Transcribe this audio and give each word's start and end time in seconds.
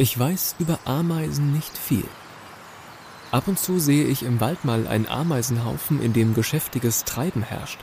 Ich 0.00 0.16
weiß 0.16 0.54
über 0.60 0.78
Ameisen 0.84 1.52
nicht 1.52 1.76
viel. 1.76 2.04
Ab 3.32 3.48
und 3.48 3.58
zu 3.58 3.80
sehe 3.80 4.04
ich 4.04 4.22
im 4.22 4.40
Wald 4.40 4.64
mal 4.64 4.86
einen 4.86 5.08
Ameisenhaufen, 5.08 6.00
in 6.00 6.12
dem 6.12 6.34
geschäftiges 6.34 7.02
Treiben 7.02 7.42
herrscht. 7.42 7.80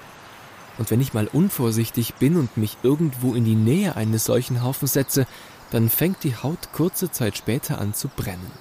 Und 0.77 0.89
wenn 0.91 1.01
ich 1.01 1.13
mal 1.13 1.27
unvorsichtig 1.27 2.15
bin 2.15 2.37
und 2.37 2.55
mich 2.55 2.77
irgendwo 2.83 3.33
in 3.33 3.43
die 3.43 3.55
Nähe 3.55 3.97
eines 3.97 4.23
solchen 4.23 4.63
Haufens 4.63 4.93
setze, 4.93 5.27
dann 5.71 5.89
fängt 5.89 6.23
die 6.23 6.37
Haut 6.37 6.71
kurze 6.71 7.11
Zeit 7.11 7.37
später 7.37 7.79
an 7.79 7.93
zu 7.93 8.07
brennen. 8.07 8.51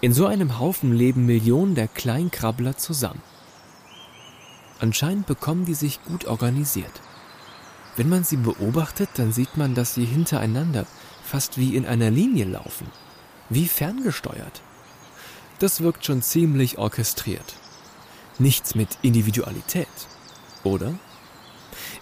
In 0.00 0.12
so 0.12 0.26
einem 0.26 0.58
Haufen 0.58 0.92
leben 0.92 1.26
Millionen 1.26 1.76
der 1.76 1.86
Kleinkrabbler 1.86 2.76
zusammen. 2.76 3.22
Anscheinend 4.80 5.26
bekommen 5.26 5.66
die 5.66 5.74
sich 5.74 6.02
gut 6.02 6.24
organisiert. 6.24 7.00
Wenn 7.96 8.08
man 8.08 8.24
sie 8.24 8.38
beobachtet, 8.38 9.10
dann 9.14 9.32
sieht 9.32 9.56
man, 9.56 9.74
dass 9.74 9.94
sie 9.94 10.04
hintereinander, 10.04 10.86
fast 11.30 11.58
wie 11.58 11.76
in 11.76 11.86
einer 11.86 12.10
Linie 12.10 12.44
laufen, 12.44 12.88
wie 13.50 13.68
ferngesteuert. 13.68 14.62
Das 15.60 15.80
wirkt 15.80 16.04
schon 16.04 16.22
ziemlich 16.22 16.78
orchestriert. 16.78 17.54
Nichts 18.40 18.74
mit 18.74 18.98
Individualität, 19.02 19.86
oder? 20.64 20.94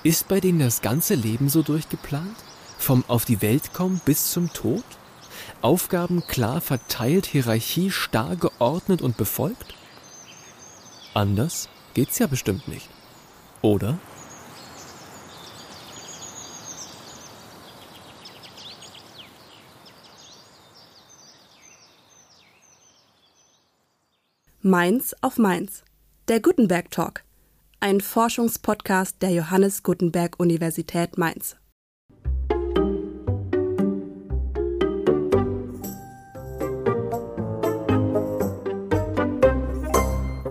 Ist 0.02 0.28
bei 0.28 0.40
denen 0.40 0.60
das 0.60 0.80
ganze 0.80 1.14
Leben 1.14 1.50
so 1.50 1.62
durchgeplant? 1.62 2.36
Vom 2.78 3.04
auf 3.08 3.26
die 3.26 3.42
Welt 3.42 3.74
kommen 3.74 4.00
bis 4.04 4.30
zum 4.30 4.50
Tod? 4.54 4.84
Aufgaben 5.60 6.26
klar 6.26 6.62
verteilt, 6.62 7.26
Hierarchie 7.26 7.90
starr 7.90 8.36
geordnet 8.36 9.02
und 9.02 9.18
befolgt? 9.18 9.74
Anders 11.12 11.68
geht's 11.92 12.18
ja 12.18 12.28
bestimmt 12.28 12.66
nicht. 12.66 12.88
Oder? 13.60 13.98
Mainz 24.68 25.16
auf 25.22 25.38
Mainz. 25.38 25.82
Der 26.28 26.40
Gutenberg 26.40 26.90
Talk. 26.90 27.24
Ein 27.80 28.02
Forschungspodcast 28.02 29.22
der 29.22 29.30
Johannes 29.30 29.82
Gutenberg 29.82 30.38
Universität 30.38 31.16
Mainz. 31.16 31.56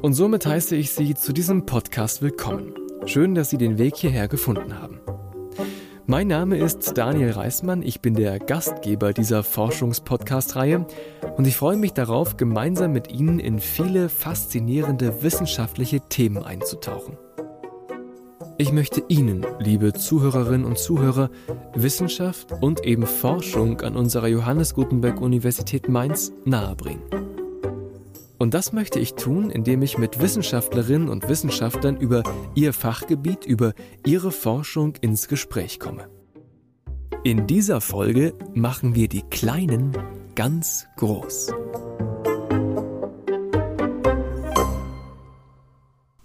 Und 0.01 0.13
somit 0.13 0.47
heiße 0.47 0.75
ich 0.75 0.89
Sie 0.93 1.13
zu 1.13 1.31
diesem 1.31 1.67
Podcast 1.67 2.23
willkommen. 2.23 2.73
Schön, 3.05 3.35
dass 3.35 3.51
Sie 3.51 3.59
den 3.59 3.77
Weg 3.77 3.97
hierher 3.97 4.27
gefunden 4.27 4.79
haben. 4.79 4.99
Mein 6.07 6.27
Name 6.27 6.57
ist 6.57 6.97
Daniel 6.97 7.31
Reismann, 7.31 7.83
ich 7.83 7.99
bin 7.99 8.15
der 8.15 8.39
Gastgeber 8.39 9.11
dieser 9.13 9.43
Forschungspodcast-Reihe 9.43 10.87
und 11.37 11.45
ich 11.45 11.55
freue 11.55 11.77
mich 11.77 11.93
darauf, 11.93 12.35
gemeinsam 12.35 12.91
mit 12.91 13.11
Ihnen 13.11 13.39
in 13.39 13.59
viele 13.59 14.09
faszinierende 14.09 15.21
wissenschaftliche 15.21 16.01
Themen 16.01 16.43
einzutauchen. 16.43 17.17
Ich 18.57 18.71
möchte 18.71 19.03
Ihnen, 19.07 19.45
liebe 19.59 19.93
Zuhörerinnen 19.93 20.65
und 20.65 20.79
Zuhörer, 20.79 21.29
Wissenschaft 21.75 22.51
und 22.59 22.83
eben 22.83 23.05
Forschung 23.05 23.81
an 23.81 23.95
unserer 23.95 24.27
Johannes 24.27 24.73
Gutenberg 24.73 25.21
Universität 25.21 25.87
Mainz 25.87 26.33
nahebringen. 26.43 27.03
Und 28.39 28.55
das 28.55 28.73
möchte 28.73 28.99
ich 28.99 29.13
tun, 29.13 29.51
indem 29.51 29.83
ich 29.83 29.99
mit 29.99 30.19
Wissenschaftlerinnen 30.19 31.07
und 31.07 31.29
Wissenschaftlern 31.29 31.97
über 31.97 32.23
ihr 32.55 32.73
Fachgebiet, 32.73 33.45
über 33.45 33.73
ihre 34.05 34.31
Forschung 34.31 34.95
ins 35.01 35.27
Gespräch 35.27 35.79
komme. 35.79 36.07
In 37.23 37.45
dieser 37.45 37.79
Folge 37.79 38.33
machen 38.55 38.95
wir 38.95 39.07
die 39.07 39.23
Kleinen 39.23 39.91
ganz 40.37 40.87
groß. 40.97 41.51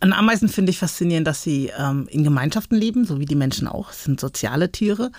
An 0.00 0.12
Ameisen 0.12 0.48
finde 0.48 0.70
ich 0.70 0.78
faszinierend, 0.78 1.26
dass 1.26 1.42
sie 1.42 1.70
ähm, 1.78 2.06
in 2.10 2.22
Gemeinschaften 2.22 2.76
leben, 2.76 3.06
so 3.06 3.20
wie 3.20 3.24
die 3.24 3.36
Menschen 3.36 3.66
auch. 3.66 3.90
Es 3.90 4.04
sind 4.04 4.20
soziale 4.20 4.70
Tiere. 4.70 5.12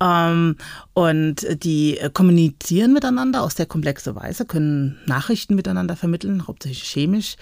Ähm, 0.00 0.56
und 0.92 1.46
die 1.64 1.98
kommunizieren 2.12 2.92
miteinander 2.92 3.42
auf 3.42 3.52
sehr 3.52 3.66
komplexe 3.66 4.14
Weise, 4.14 4.44
können 4.44 4.98
Nachrichten 5.06 5.56
miteinander 5.56 5.96
vermitteln, 5.96 6.46
hauptsächlich 6.46 6.88
chemisch. 6.88 7.36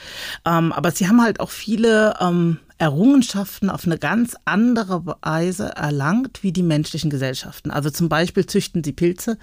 Ähm, 0.47 0.73
aber 0.73 0.93
sie 0.93 1.09
haben 1.09 1.21
halt 1.21 1.41
auch 1.41 1.51
viele 1.51 2.15
ähm, 2.21 2.59
Errungenschaften 2.79 3.71
auf 3.71 3.87
eine 3.87 3.99
ganz 3.99 4.37
andere 4.45 5.07
Weise 5.07 5.69
erlangt 5.77 6.43
wie 6.43 6.53
die 6.53 6.63
menschlichen 6.63 7.09
Gesellschaften. 7.09 7.71
Also 7.71 7.91
zum 7.91 8.09
Beispiel 8.09 8.45
züchten 8.45 8.85
sie 8.85 8.93
Pilze, 8.93 9.39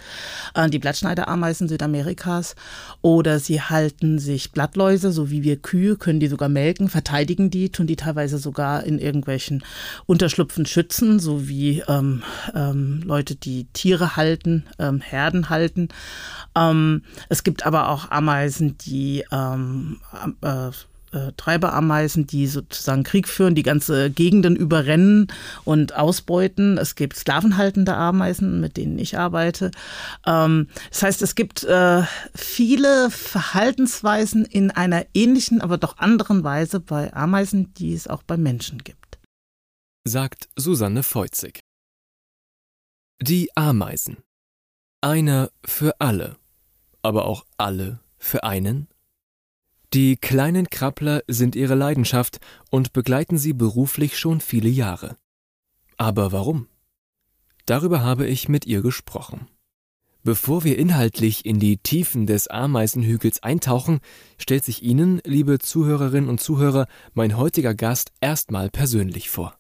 äh, 0.54 0.70
die 0.70 0.80
Blattschneiderameisen 0.80 1.68
Südamerikas, 1.68 2.56
oder 3.02 3.40
sie 3.40 3.62
halten 3.62 4.20
sich 4.20 4.52
Blattläuse, 4.52 5.12
so 5.12 5.32
wie 5.32 5.44
wir 5.44 5.58
Kühe, 5.58 5.96
können 5.96 6.20
die 6.20 6.28
sogar 6.28 6.50
melken, 6.50 6.90
verteidigen 6.90 7.50
die, 7.50 7.72
tun 7.72 7.88
die 7.88 7.96
teilweise 7.96 8.38
sogar 8.38 8.84
in 8.84 9.00
irgendwelchen 9.00 9.64
Unterschlupfen 10.06 10.66
schützen, 10.66 11.20
so 11.20 11.48
wie 11.48 11.84
ähm, 11.88 12.22
ähm, 12.54 13.02
Leute, 13.04 13.36
die 13.36 13.66
Tiere 13.74 14.16
halten, 14.16 14.66
ähm, 14.78 15.02
Herden 15.02 15.50
halten. 15.50 15.90
Ähm, 16.56 17.04
es 17.30 17.44
gibt 17.44 17.66
aber 17.66 17.90
auch 17.90 18.12
Ameisen, 18.12 18.78
die 18.78 19.24
ähm, 19.32 20.00
äh, 20.42 20.70
äh, 21.14 21.32
Treiberameisen, 21.38 22.28
die 22.28 22.48
sozusagen 22.48 23.04
Krieg 23.04 23.28
führen, 23.28 23.56
die 23.56 23.64
ganze 23.64 24.10
Gegenden 24.10 24.56
überrennen 24.56 25.28
und 25.64 25.96
ausbeuten. 25.96 26.78
Es 26.78 26.96
gibt 26.96 27.16
sklavenhaltende 27.16 27.96
Ameisen, 27.96 28.60
mit 28.60 28.78
denen 28.78 28.98
ich 29.00 29.18
arbeite. 29.18 29.72
Ähm, 30.26 30.68
das 30.90 31.04
heißt, 31.04 31.22
es 31.22 31.36
gibt 31.36 31.64
äh, 31.64 32.04
viele 32.36 33.10
Verhaltensweisen 33.12 34.46
in 34.46 34.72
einer 34.72 35.06
ähnlichen, 35.14 35.62
aber 35.62 35.78
doch 35.78 35.98
anderen 35.98 36.44
Weise 36.44 36.80
bei 36.80 37.14
Ameisen, 37.14 37.74
die 37.76 37.94
es 37.94 38.08
auch 38.08 38.24
bei 38.24 38.38
Menschen 38.38 38.80
gibt. 38.80 39.20
Sagt 40.06 40.50
Susanne 40.56 41.04
Feuzig. 41.04 41.60
Die 43.22 43.50
Ameisen. 43.56 44.18
Einer 45.02 45.50
für 45.66 46.00
alle, 46.00 46.38
aber 47.02 47.26
auch 47.26 47.46
alle 47.58 48.00
für 48.18 48.44
einen? 48.44 48.88
Die 49.94 50.18
kleinen 50.18 50.72
Krabbler 50.72 51.22
sind 51.28 51.56
ihre 51.56 51.76
Leidenschaft 51.76 52.40
und 52.72 52.94
begleiten 52.94 53.38
sie 53.38 53.54
beruflich 53.54 54.18
schon 54.18 54.42
viele 54.42 54.70
Jahre. 54.70 55.18
Aber 55.98 56.32
warum? 56.32 56.68
Darüber 57.68 58.02
habe 58.02 58.26
ich 58.26 58.50
mit 58.50 58.66
ihr 58.66 58.82
gesprochen. 58.82 59.48
Bevor 60.24 60.64
wir 60.64 60.80
inhaltlich 60.80 61.46
in 61.46 61.60
die 61.60 61.78
Tiefen 61.78 62.26
des 62.26 62.48
Ameisenhügels 62.48 63.44
eintauchen, 63.44 64.00
stellt 64.40 64.64
sich 64.66 64.82
Ihnen, 64.82 65.22
liebe 65.26 65.60
Zuhörerinnen 65.60 66.30
und 66.30 66.42
Zuhörer, 66.42 66.88
mein 67.14 67.38
heutiger 67.38 67.76
Gast 67.76 68.12
erstmal 68.20 68.72
persönlich 68.72 69.30
vor. 69.30 69.60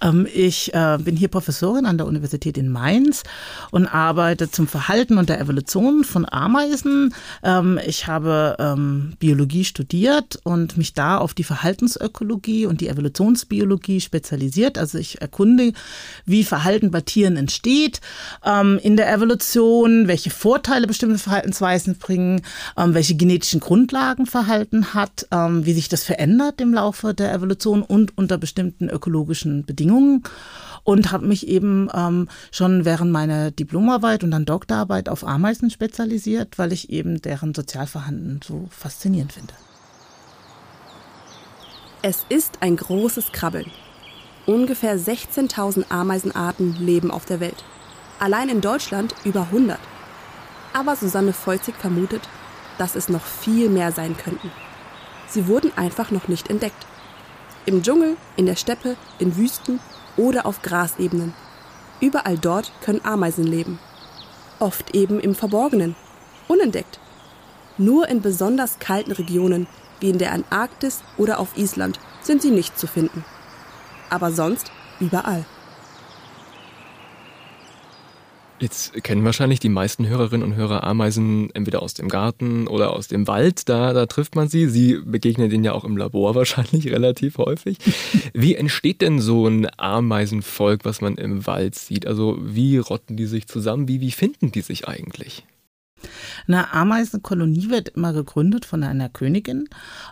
Ähm, 0.00 0.26
ich 0.32 0.74
äh, 0.74 0.98
bin 1.00 1.16
hier 1.16 1.28
Professorin 1.28 1.86
an 1.86 1.98
der 1.98 2.06
Universität 2.06 2.58
in 2.58 2.68
Mainz 2.68 3.22
und 3.70 3.86
arbeite 3.86 4.50
zum 4.50 4.66
Verhalten 4.66 5.18
und 5.18 5.28
der 5.28 5.40
Evolution 5.40 6.04
von 6.04 6.26
Ameisen. 6.28 7.14
Ähm, 7.42 7.78
ich 7.86 8.06
habe 8.06 8.56
ähm, 8.58 9.14
Biologie 9.18 9.64
studiert 9.64 10.38
und 10.44 10.76
mich 10.76 10.94
da 10.94 11.18
auf 11.18 11.34
die 11.34 11.44
Verhaltensökologie 11.44 12.66
und 12.66 12.80
die 12.80 12.88
Evolutionsbiologie 12.88 14.00
spezialisiert. 14.00 14.78
Also 14.78 14.98
ich 14.98 15.20
erkunde, 15.20 15.72
wie 16.24 16.44
Verhalten 16.44 16.90
bei 16.90 17.00
Tieren 17.00 17.36
entsteht 17.36 18.00
in 18.82 18.96
der 18.96 19.12
Evolution, 19.12 20.08
welche 20.08 20.30
Vorteile 20.30 20.86
bestimmte 20.86 21.18
Verhaltensweisen 21.18 21.96
bringen, 21.98 22.42
welche 22.76 23.14
genetischen 23.14 23.60
Grundlagen 23.60 24.26
Verhalten 24.26 24.94
hat, 24.94 25.26
wie 25.30 25.72
sich 25.72 25.88
das 25.88 26.04
verändert 26.04 26.60
im 26.60 26.72
Laufe 26.74 27.14
der 27.14 27.32
Evolution 27.32 27.82
und 27.82 28.16
unter 28.16 28.38
bestimmten 28.38 28.88
ökologischen 28.88 29.57
Bedingungen 29.64 30.22
und 30.84 31.12
habe 31.12 31.26
mich 31.26 31.46
eben 31.46 31.88
ähm, 31.94 32.28
schon 32.50 32.84
während 32.84 33.12
meiner 33.12 33.50
Diplomarbeit 33.50 34.24
und 34.24 34.30
dann 34.30 34.44
Doktorarbeit 34.44 35.08
auf 35.08 35.26
Ameisen 35.26 35.70
spezialisiert, 35.70 36.58
weil 36.58 36.72
ich 36.72 36.90
eben 36.90 37.20
deren 37.20 37.54
Sozialverhalten 37.54 38.40
so 38.42 38.68
faszinierend 38.70 39.32
finde. 39.32 39.54
Es 42.00 42.24
ist 42.28 42.58
ein 42.60 42.76
großes 42.76 43.32
Krabbeln. 43.32 43.70
Ungefähr 44.46 44.98
16.000 44.98 45.90
Ameisenarten 45.90 46.76
leben 46.76 47.10
auf 47.10 47.26
der 47.26 47.40
Welt. 47.40 47.64
Allein 48.18 48.48
in 48.48 48.60
Deutschland 48.60 49.14
über 49.24 49.42
100. 49.42 49.78
Aber 50.72 50.96
Susanne 50.96 51.32
Feuzig 51.32 51.74
vermutet, 51.74 52.22
dass 52.78 52.94
es 52.94 53.08
noch 53.08 53.24
viel 53.24 53.68
mehr 53.68 53.92
sein 53.92 54.16
könnten. 54.16 54.50
Sie 55.28 55.48
wurden 55.48 55.76
einfach 55.76 56.10
noch 56.10 56.28
nicht 56.28 56.48
entdeckt. 56.48 56.86
Im 57.68 57.82
Dschungel, 57.82 58.16
in 58.38 58.46
der 58.46 58.56
Steppe, 58.56 58.96
in 59.18 59.36
Wüsten 59.36 59.78
oder 60.16 60.46
auf 60.46 60.62
Grasebenen. 60.62 61.34
Überall 62.00 62.38
dort 62.38 62.72
können 62.80 63.04
Ameisen 63.04 63.46
leben. 63.46 63.78
Oft 64.58 64.94
eben 64.94 65.20
im 65.20 65.34
Verborgenen, 65.34 65.94
unentdeckt. 66.46 66.98
Nur 67.76 68.08
in 68.08 68.22
besonders 68.22 68.78
kalten 68.78 69.12
Regionen, 69.12 69.66
wie 70.00 70.08
in 70.08 70.16
der 70.16 70.32
Antarktis 70.32 71.02
oder 71.18 71.38
auf 71.38 71.58
Island, 71.58 72.00
sind 72.22 72.40
sie 72.40 72.52
nicht 72.52 72.78
zu 72.78 72.86
finden. 72.86 73.22
Aber 74.08 74.32
sonst 74.32 74.72
überall. 74.98 75.44
Jetzt 78.60 79.04
kennen 79.04 79.24
wahrscheinlich 79.24 79.60
die 79.60 79.68
meisten 79.68 80.08
Hörerinnen 80.08 80.44
und 80.44 80.56
Hörer 80.56 80.82
Ameisen 80.82 81.48
entweder 81.54 81.80
aus 81.80 81.94
dem 81.94 82.08
Garten 82.08 82.66
oder 82.66 82.92
aus 82.92 83.06
dem 83.06 83.28
Wald. 83.28 83.68
Da, 83.68 83.92
da 83.92 84.06
trifft 84.06 84.34
man 84.34 84.48
sie. 84.48 84.68
Sie 84.68 84.98
begegnen 85.04 85.48
denen 85.48 85.62
ja 85.62 85.72
auch 85.72 85.84
im 85.84 85.96
Labor 85.96 86.34
wahrscheinlich 86.34 86.90
relativ 86.90 87.38
häufig. 87.38 87.78
Wie 88.34 88.56
entsteht 88.56 89.00
denn 89.00 89.20
so 89.20 89.46
ein 89.46 89.68
Ameisenvolk, 89.76 90.84
was 90.84 91.00
man 91.00 91.16
im 91.16 91.46
Wald 91.46 91.76
sieht? 91.76 92.06
Also 92.06 92.36
wie 92.40 92.78
rotten 92.78 93.16
die 93.16 93.26
sich 93.26 93.46
zusammen? 93.46 93.86
Wie, 93.86 94.00
wie 94.00 94.10
finden 94.10 94.50
die 94.50 94.62
sich 94.62 94.88
eigentlich? 94.88 95.44
Eine 96.48 96.72
Ameisenkolonie 96.72 97.68
wird 97.68 97.90
immer 97.90 98.14
gegründet 98.14 98.64
von 98.64 98.82
einer 98.82 99.08
Königin, 99.08 99.68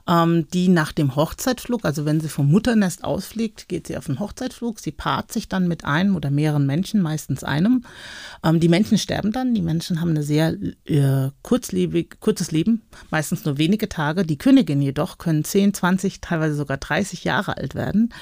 ähm, 0.06 0.47
die 0.53 0.69
nach 0.69 0.93
dem 0.93 1.17
Hochzeitflug, 1.17 1.85
also 1.85 2.05
wenn 2.05 2.21
sie 2.21 2.29
vom 2.29 2.50
Mutternest 2.50 3.05
ausfliegt, 3.05 3.69
geht 3.69 3.87
sie 3.87 3.97
auf 3.97 4.06
den 4.06 4.19
Hochzeitflug. 4.19 4.81
Sie 4.81 4.93
paart 4.93 5.33
sich 5.33 5.49
dann 5.49 5.69
mit 5.69 5.85
einem 5.85 6.17
oder 6.17 6.31
mehreren 6.31 6.67
Menschen, 6.67 7.00
meistens 7.00 7.44
einem. 7.44 7.85
Ähm, 8.44 8.61
die 8.61 8.69
Menschen 8.69 8.99
sterben 8.99 9.33
dann. 9.33 9.55
Die 9.55 9.62
Menschen 9.62 10.00
haben 10.00 10.17
ein 10.17 10.23
sehr 10.23 10.56
äh, 10.85 11.31
kurzlebig, 11.43 12.21
kurzes 12.21 12.50
Leben, 12.50 12.83
meistens 13.11 13.44
nur 13.44 13.56
wenige 13.56 13.88
Tage. 13.88 14.25
Die 14.25 14.38
Königin 14.38 14.83
jedoch 14.83 15.19
können 15.19 15.44
10, 15.44 15.73
20, 15.73 16.21
teilweise 16.21 16.56
sogar 16.56 16.77
30 16.77 17.25
Jahre 17.25 17.56
alt 17.56 17.75
werden. 17.75 18.12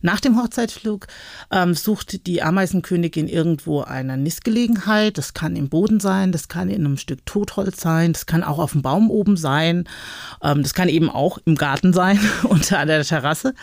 Nach 0.00 0.20
dem 0.20 0.40
Hochzeitflug 0.40 1.06
ähm, 1.52 1.74
sucht 1.74 2.26
die 2.26 2.42
Ameisenkönigin 2.42 3.28
irgendwo 3.28 3.82
eine 3.82 4.16
Nistgelegenheit. 4.16 5.18
Das 5.18 5.34
kann 5.34 5.54
im 5.54 5.68
Boden 5.68 6.00
sein, 6.00 6.32
das 6.32 6.48
kann 6.48 6.68
in 6.68 6.86
einem 6.86 6.96
Stück 6.96 7.10
Stück 7.10 7.26
Totholz 7.60 7.80
sein, 7.80 8.12
das 8.12 8.26
kann 8.26 8.42
auch 8.42 8.58
auf 8.58 8.72
dem 8.72 8.82
Baum 8.82 9.10
oben 9.10 9.36
sein, 9.36 9.84
ähm, 10.42 10.62
das 10.62 10.74
kann 10.74 10.88
eben 10.88 11.10
auch 11.10 11.38
im 11.44 11.56
Garten 11.56 11.92
sein, 11.92 12.18
unter 12.44 12.84
der 12.86 13.04
Terrasse. 13.04 13.54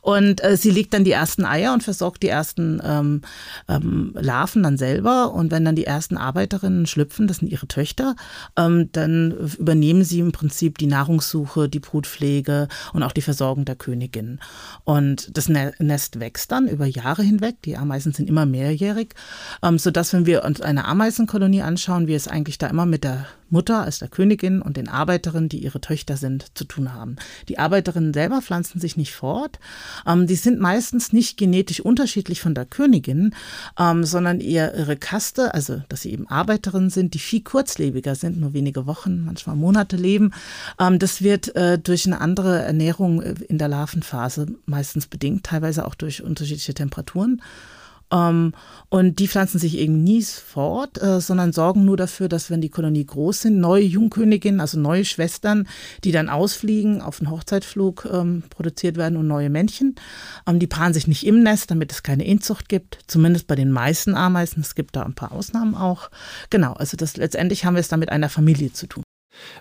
Und 0.00 0.42
äh, 0.44 0.56
sie 0.56 0.70
legt 0.70 0.94
dann 0.94 1.04
die 1.04 1.12
ersten 1.12 1.44
Eier 1.44 1.72
und 1.72 1.82
versorgt 1.82 2.22
die 2.22 2.28
ersten 2.28 2.80
ähm, 2.84 3.22
ähm, 3.68 4.12
Larven 4.14 4.62
dann 4.62 4.76
selber. 4.76 5.32
Und 5.32 5.50
wenn 5.50 5.64
dann 5.64 5.76
die 5.76 5.84
ersten 5.84 6.16
Arbeiterinnen 6.16 6.86
schlüpfen, 6.86 7.26
das 7.26 7.38
sind 7.38 7.50
ihre 7.50 7.66
Töchter, 7.66 8.14
ähm, 8.56 8.90
dann 8.92 9.32
übernehmen 9.58 10.04
sie 10.04 10.20
im 10.20 10.32
Prinzip 10.32 10.78
die 10.78 10.86
Nahrungssuche, 10.86 11.68
die 11.68 11.80
Brutpflege 11.80 12.68
und 12.92 13.02
auch 13.02 13.12
die 13.12 13.22
Versorgung 13.22 13.64
der 13.64 13.76
Königin. 13.76 14.40
Und 14.84 15.36
das 15.36 15.48
Nest 15.48 16.20
wächst 16.20 16.52
dann 16.52 16.68
über 16.68 16.86
Jahre 16.86 17.22
hinweg. 17.22 17.56
Die 17.64 17.76
Ameisen 17.76 18.12
sind 18.12 18.28
immer 18.28 18.46
mehrjährig, 18.46 19.14
ähm, 19.62 19.78
sodass, 19.78 20.12
wenn 20.12 20.26
wir 20.26 20.44
uns 20.44 20.60
eine 20.60 20.84
Ameisenkolonie 20.84 21.62
anschauen, 21.62 22.06
wir 22.06 22.16
es 22.16 22.28
eigentlich 22.28 22.58
da 22.58 22.68
immer 22.68 22.86
mit 22.86 23.04
der 23.04 23.26
Mutter 23.50 23.82
als 23.82 23.98
der 23.98 24.08
Königin 24.08 24.62
und 24.62 24.76
den 24.76 24.88
Arbeiterinnen, 24.88 25.48
die 25.48 25.58
ihre 25.58 25.80
Töchter 25.80 26.16
sind, 26.16 26.46
zu 26.56 26.64
tun 26.64 26.94
haben. 26.94 27.16
Die 27.48 27.58
Arbeiterinnen 27.58 28.14
selber 28.14 28.40
pflanzen 28.40 28.80
sich 28.80 28.96
nicht 28.96 29.12
fort. 29.14 29.58
Ähm, 30.06 30.26
die 30.26 30.36
sind 30.36 30.60
meistens 30.60 31.12
nicht 31.12 31.36
genetisch 31.36 31.80
unterschiedlich 31.80 32.40
von 32.40 32.54
der 32.54 32.64
Königin, 32.64 33.34
ähm, 33.78 34.04
sondern 34.04 34.40
eher 34.40 34.74
ihre 34.76 34.96
Kaste, 34.96 35.52
also 35.52 35.82
dass 35.88 36.02
sie 36.02 36.12
eben 36.12 36.28
Arbeiterinnen 36.28 36.90
sind, 36.90 37.14
die 37.14 37.18
viel 37.18 37.42
kurzlebiger 37.42 38.14
sind, 38.14 38.40
nur 38.40 38.52
wenige 38.52 38.86
Wochen, 38.86 39.24
manchmal 39.24 39.56
Monate 39.56 39.96
leben. 39.96 40.32
Ähm, 40.78 40.98
das 40.98 41.22
wird 41.22 41.54
äh, 41.56 41.78
durch 41.78 42.06
eine 42.06 42.20
andere 42.20 42.62
Ernährung 42.62 43.20
äh, 43.20 43.34
in 43.48 43.58
der 43.58 43.68
Larvenphase 43.68 44.46
meistens 44.66 45.06
bedingt, 45.06 45.44
teilweise 45.44 45.86
auch 45.86 45.94
durch 45.94 46.22
unterschiedliche 46.22 46.74
Temperaturen. 46.74 47.42
Ähm, 48.12 48.52
und 48.88 49.18
die 49.18 49.28
pflanzen 49.28 49.58
sich 49.58 49.78
eben 49.78 50.02
nie 50.02 50.22
fort, 50.22 51.00
äh, 51.00 51.20
sondern 51.20 51.52
sorgen 51.52 51.84
nur 51.84 51.96
dafür, 51.96 52.28
dass 52.28 52.50
wenn 52.50 52.60
die 52.60 52.68
Kolonie 52.68 53.06
groß 53.06 53.42
sind, 53.42 53.60
neue 53.60 53.84
Jungköniginnen, 53.84 54.60
also 54.60 54.78
neue 54.78 55.04
Schwestern, 55.04 55.68
die 56.04 56.12
dann 56.12 56.28
ausfliegen, 56.28 57.00
auf 57.00 57.18
den 57.18 57.30
Hochzeitflug 57.30 58.08
ähm, 58.12 58.42
produziert 58.50 58.96
werden 58.96 59.16
und 59.16 59.26
neue 59.26 59.50
Männchen. 59.50 59.94
Ähm, 60.46 60.58
die 60.58 60.66
paaren 60.66 60.92
sich 60.92 61.06
nicht 61.06 61.26
im 61.26 61.42
Nest, 61.42 61.70
damit 61.70 61.92
es 61.92 62.02
keine 62.02 62.24
Inzucht 62.24 62.68
gibt, 62.68 62.98
zumindest 63.06 63.46
bei 63.46 63.54
den 63.54 63.70
meisten 63.70 64.14
Ameisen. 64.14 64.60
Es 64.60 64.74
gibt 64.74 64.96
da 64.96 65.02
ein 65.02 65.14
paar 65.14 65.32
Ausnahmen 65.32 65.74
auch. 65.74 66.10
Genau, 66.50 66.72
also 66.72 66.96
das 66.96 67.16
letztendlich 67.16 67.64
haben 67.64 67.74
wir 67.74 67.80
es 67.80 67.88
da 67.88 67.96
mit 67.96 68.10
einer 68.10 68.28
Familie 68.28 68.72
zu 68.72 68.86
tun. 68.86 69.04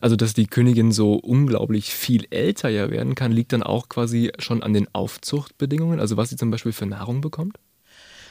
Also, 0.01 0.15
dass 0.15 0.33
die 0.33 0.47
Königin 0.47 0.91
so 0.91 1.13
unglaublich 1.13 1.93
viel 1.93 2.25
älter 2.31 2.69
ja 2.69 2.89
werden 2.89 3.15
kann, 3.15 3.31
liegt 3.31 3.53
dann 3.53 3.63
auch 3.63 3.87
quasi 3.87 4.31
schon 4.39 4.63
an 4.63 4.73
den 4.73 4.87
Aufzuchtbedingungen, 4.93 5.99
also 5.99 6.17
was 6.17 6.29
sie 6.29 6.35
zum 6.35 6.51
Beispiel 6.51 6.71
für 6.71 6.85
Nahrung 6.85 7.21
bekommt? 7.21 7.57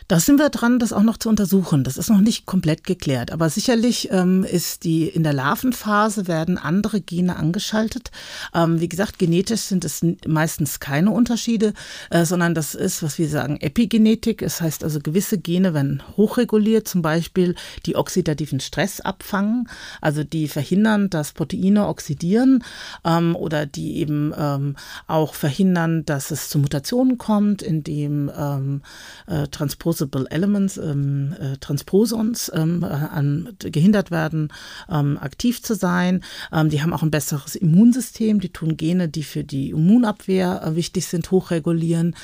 Da 0.09 0.21
sind 0.21 0.39
wir 0.39 0.49
dran, 0.49 0.79
das 0.79 0.95
auch 0.95 1.03
noch 1.03 1.19
zu 1.19 1.29
untersuchen. 1.29 1.85
Das 1.85 1.99
ist 1.99 2.09
noch 2.09 2.23
nicht 2.23 2.47
komplett 2.47 2.85
geklärt. 2.85 3.31
Aber 3.31 3.51
sicherlich 3.51 4.09
ähm, 4.11 4.43
ist 4.43 4.85
die 4.85 5.07
in 5.07 5.23
der 5.23 5.35
Larvenphase 5.35 6.27
werden 6.27 6.57
andere 6.57 7.03
Gene 7.03 7.37
angeschaltet. 7.37 8.11
Ähm, 8.55 8.81
wie 8.81 8.89
gesagt, 8.89 9.19
genetisch 9.19 9.61
sind 9.61 9.85
es 9.85 10.01
meistens 10.27 10.81
keine 10.81 11.11
Unterschiede, 11.11 11.75
äh, 12.09 12.25
sondern 12.25 12.55
das 12.55 12.75
ist, 12.75 13.03
was 13.03 13.19
wir 13.19 13.29
sagen, 13.29 13.61
Epigenetik. 13.61 14.41
Es 14.41 14.55
das 14.55 14.61
heißt 14.63 14.85
also, 14.85 15.01
gewisse 15.01 15.37
Gene 15.37 15.75
werden 15.75 16.03
hochreguliert, 16.17 16.89
zum 16.89 17.03
Beispiel 17.03 17.55
die 17.85 17.95
oxidativen 17.95 18.61
Stress 18.61 19.03
abfangen, 19.03 19.69
also 20.01 20.25
die 20.25 20.49
verhindern, 20.49 21.11
dass 21.11 21.33
Proteine 21.33 21.87
oxidieren 21.87 22.65
ähm, 23.05 23.37
oder 23.37 23.67
die 23.67 23.99
eben 23.99 24.33
ähm, 24.39 24.77
auch 25.07 25.35
verhindern, 25.35 26.07
dass 26.07 26.31
es 26.31 26.49
zu 26.49 26.59
Mutationen 26.59 27.19
kommt, 27.19 27.61
indem 27.61 28.33
ähm, 28.35 28.81
äh, 29.27 29.49
Transport 29.49 29.98
Transposable 29.99 30.31
Elements, 30.31 30.77
ähm, 30.79 31.35
äh, 31.39 31.57
Transposons, 31.59 32.51
ähm, 32.55 32.83
äh, 32.83 32.87
an, 32.87 33.57
gehindert 33.59 34.11
werden, 34.11 34.53
ähm, 34.91 35.19
aktiv 35.19 35.63
zu 35.63 35.75
sein. 35.75 36.23
Ähm, 36.53 36.69
die 36.71 36.83
haben 36.83 36.93
auch 36.93 37.03
ein 37.03 37.11
besseres 37.11 37.57
Immunsystem. 37.57 38.41
Die 38.41 38.51
tun 38.51 38.77
Gene, 38.77 39.09
die 39.09 39.23
für 39.23 39.45
die 39.45 39.71
Immunabwehr 39.71 40.63
äh, 40.63 40.77
wichtig 40.77 41.07
sind, 41.07 41.31
hochregulieren. 41.31 42.15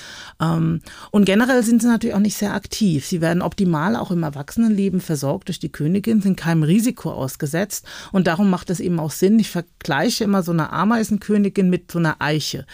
Ähm, 0.41 0.81
und 1.11 1.25
generell 1.25 1.62
sind 1.62 1.82
sie 1.82 1.88
natürlich 1.88 2.15
auch 2.15 2.21
nicht 2.21 2.37
sehr 2.37 2.55
aktiv. 2.55 3.06
Sie 3.06 3.21
werden 3.21 3.43
optimal 3.43 3.97
auch 3.97 4.11
im 4.11 4.23
Erwachsenenleben 4.23 5.00
versorgt 5.00 5.49
durch 5.49 5.59
die 5.59 5.73
Königin, 5.73 6.20
sind 6.20 6.37
keinem 6.37 6.62
Risiko 6.62 7.11
ausgesetzt. 7.11 7.87
Und 8.12 8.27
darum 8.27 8.50
macht 8.50 8.70
es 8.70 8.81
eben 8.81 9.00
auch 9.00 9.11
Sinn. 9.11 9.38
Ich 9.38 9.50
vergleiche 9.50 10.25
immer 10.25 10.43
so 10.43 10.53
eine 10.53 10.73
Ameisenkönigin 10.73 11.69
mit 11.69 11.91
so 11.91 11.99
einer 11.99 12.17
Eiche. 12.20 12.67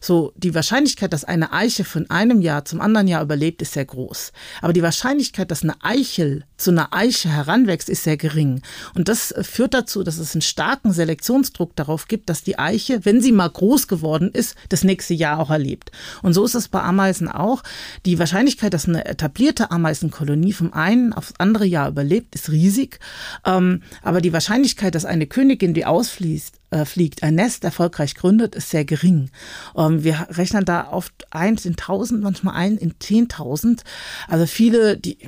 So, 0.00 0.32
die 0.36 0.54
Wahrscheinlichkeit, 0.54 1.12
dass 1.12 1.24
eine 1.24 1.52
Eiche 1.52 1.84
von 1.84 2.08
einem 2.10 2.40
Jahr 2.40 2.64
zum 2.64 2.80
anderen 2.80 3.06
Jahr 3.06 3.22
überlebt, 3.22 3.62
ist 3.62 3.74
sehr 3.74 3.84
groß. 3.84 4.32
Aber 4.62 4.72
die 4.72 4.82
Wahrscheinlichkeit, 4.82 5.50
dass 5.50 5.62
eine 5.62 5.74
Eichel 5.82 6.44
zu 6.56 6.70
einer 6.70 6.92
Eiche 6.92 7.28
heranwächst, 7.28 7.88
ist 7.88 8.04
sehr 8.04 8.16
gering. 8.16 8.62
Und 8.94 9.08
das 9.08 9.34
führt 9.42 9.74
dazu, 9.74 10.02
dass 10.02 10.18
es 10.18 10.34
einen 10.34 10.42
starken 10.42 10.92
Selektionsdruck 10.92 11.74
darauf 11.76 12.08
gibt, 12.08 12.28
dass 12.28 12.42
die 12.42 12.58
Eiche, 12.58 13.04
wenn 13.04 13.20
sie 13.20 13.32
mal 13.32 13.48
groß 13.48 13.88
geworden 13.88 14.30
ist, 14.32 14.56
das 14.68 14.84
nächste 14.84 15.14
Jahr 15.14 15.38
auch 15.38 15.50
erlebt. 15.50 15.90
Und 16.22 16.34
so 16.34 16.44
ist 16.44 16.54
es 16.54 16.68
bei 16.68 16.82
Ameisen 16.82 17.28
auch. 17.28 17.62
Die 18.06 18.18
Wahrscheinlichkeit, 18.18 18.74
dass 18.74 18.88
eine 18.88 19.04
etablierte 19.04 19.70
Ameisenkolonie 19.70 20.52
vom 20.52 20.72
einen 20.72 21.12
aufs 21.12 21.34
andere 21.38 21.64
Jahr 21.64 21.88
überlebt, 21.88 22.34
ist 22.34 22.50
riesig. 22.50 23.00
Ähm, 23.44 23.82
aber 24.02 24.20
die 24.20 24.32
Wahrscheinlichkeit, 24.32 24.94
dass 24.94 25.04
eine 25.04 25.26
Königin, 25.26 25.74
die 25.74 25.86
ausfließt, 25.86 26.59
äh, 26.70 26.84
fliegt, 26.84 27.22
ein 27.22 27.34
Nest 27.34 27.64
erfolgreich 27.64 28.14
gründet, 28.14 28.54
ist 28.54 28.70
sehr 28.70 28.84
gering. 28.84 29.30
Ähm, 29.76 30.04
wir 30.04 30.28
rechnen 30.30 30.64
da 30.64 30.88
oft 30.90 31.12
eins 31.30 31.64
in 31.64 31.76
tausend, 31.76 32.22
manchmal 32.22 32.54
ein 32.54 32.76
in 32.76 32.94
zehntausend. 32.98 33.84
Also 34.28 34.46
viele, 34.46 34.96
die, 34.96 35.18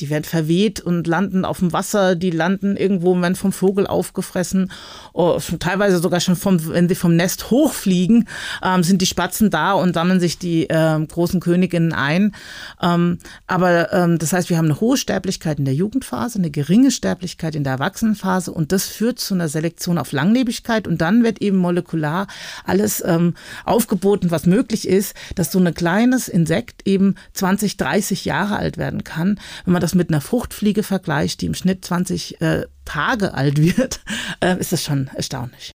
die 0.00 0.10
werden 0.10 0.24
verweht 0.24 0.80
und 0.80 1.06
landen 1.06 1.44
auf 1.44 1.58
dem 1.58 1.72
Wasser, 1.72 2.16
die 2.16 2.30
landen 2.30 2.76
irgendwo, 2.76 3.14
werden 3.20 3.36
vom 3.36 3.52
Vogel 3.52 3.86
aufgefressen, 3.86 4.72
oh, 5.12 5.38
teilweise 5.58 5.98
sogar 5.98 6.20
schon 6.20 6.36
vom, 6.36 6.66
wenn 6.68 6.88
sie 6.88 6.94
vom 6.94 7.16
Nest 7.16 7.50
hochfliegen, 7.50 8.28
ähm, 8.62 8.82
sind 8.82 9.02
die 9.02 9.06
Spatzen 9.06 9.50
da 9.50 9.72
und 9.72 9.94
sammeln 9.94 10.20
sich 10.20 10.38
die 10.38 10.66
ähm, 10.70 11.08
großen 11.08 11.40
Königinnen 11.40 11.92
ein. 11.92 12.34
Ähm, 12.80 13.18
aber 13.46 13.92
ähm, 13.92 14.18
das 14.18 14.32
heißt, 14.32 14.50
wir 14.50 14.56
haben 14.56 14.66
eine 14.66 14.80
hohe 14.80 14.96
Sterblichkeit 14.96 15.58
in 15.58 15.64
der 15.64 15.74
Jugendphase, 15.74 16.38
eine 16.38 16.50
geringe 16.50 16.90
Sterblichkeit 16.90 17.54
in 17.54 17.64
der 17.64 17.74
Erwachsenenphase 17.74 18.52
und 18.52 18.72
das 18.72 18.86
führt 18.86 19.18
zu 19.18 19.34
einer 19.34 19.48
Selektion 19.48 19.98
auf 19.98 20.12
Langlebigkeit 20.12 20.85
und 20.86 21.00
dann 21.00 21.22
wird 21.22 21.40
eben 21.40 21.58
molekular 21.58 22.26
alles 22.64 23.02
ähm, 23.04 23.34
aufgeboten, 23.64 24.30
was 24.30 24.46
möglich 24.46 24.88
ist, 24.88 25.14
dass 25.34 25.52
so 25.52 25.58
ein 25.58 25.74
kleines 25.74 26.28
Insekt 26.28 26.86
eben 26.86 27.16
20, 27.34 27.76
30 27.76 28.24
Jahre 28.24 28.56
alt 28.56 28.78
werden 28.78 29.04
kann. 29.04 29.40
Wenn 29.64 29.72
man 29.72 29.82
das 29.82 29.94
mit 29.94 30.10
einer 30.10 30.20
Fruchtfliege 30.20 30.82
vergleicht, 30.82 31.40
die 31.40 31.46
im 31.46 31.54
Schnitt 31.54 31.84
20 31.84 32.40
äh, 32.40 32.66
Tage 32.84 33.34
alt 33.34 33.60
wird, 33.60 34.00
äh, 34.40 34.58
ist 34.58 34.72
das 34.72 34.84
schon 34.84 35.08
erstaunlich. 35.14 35.72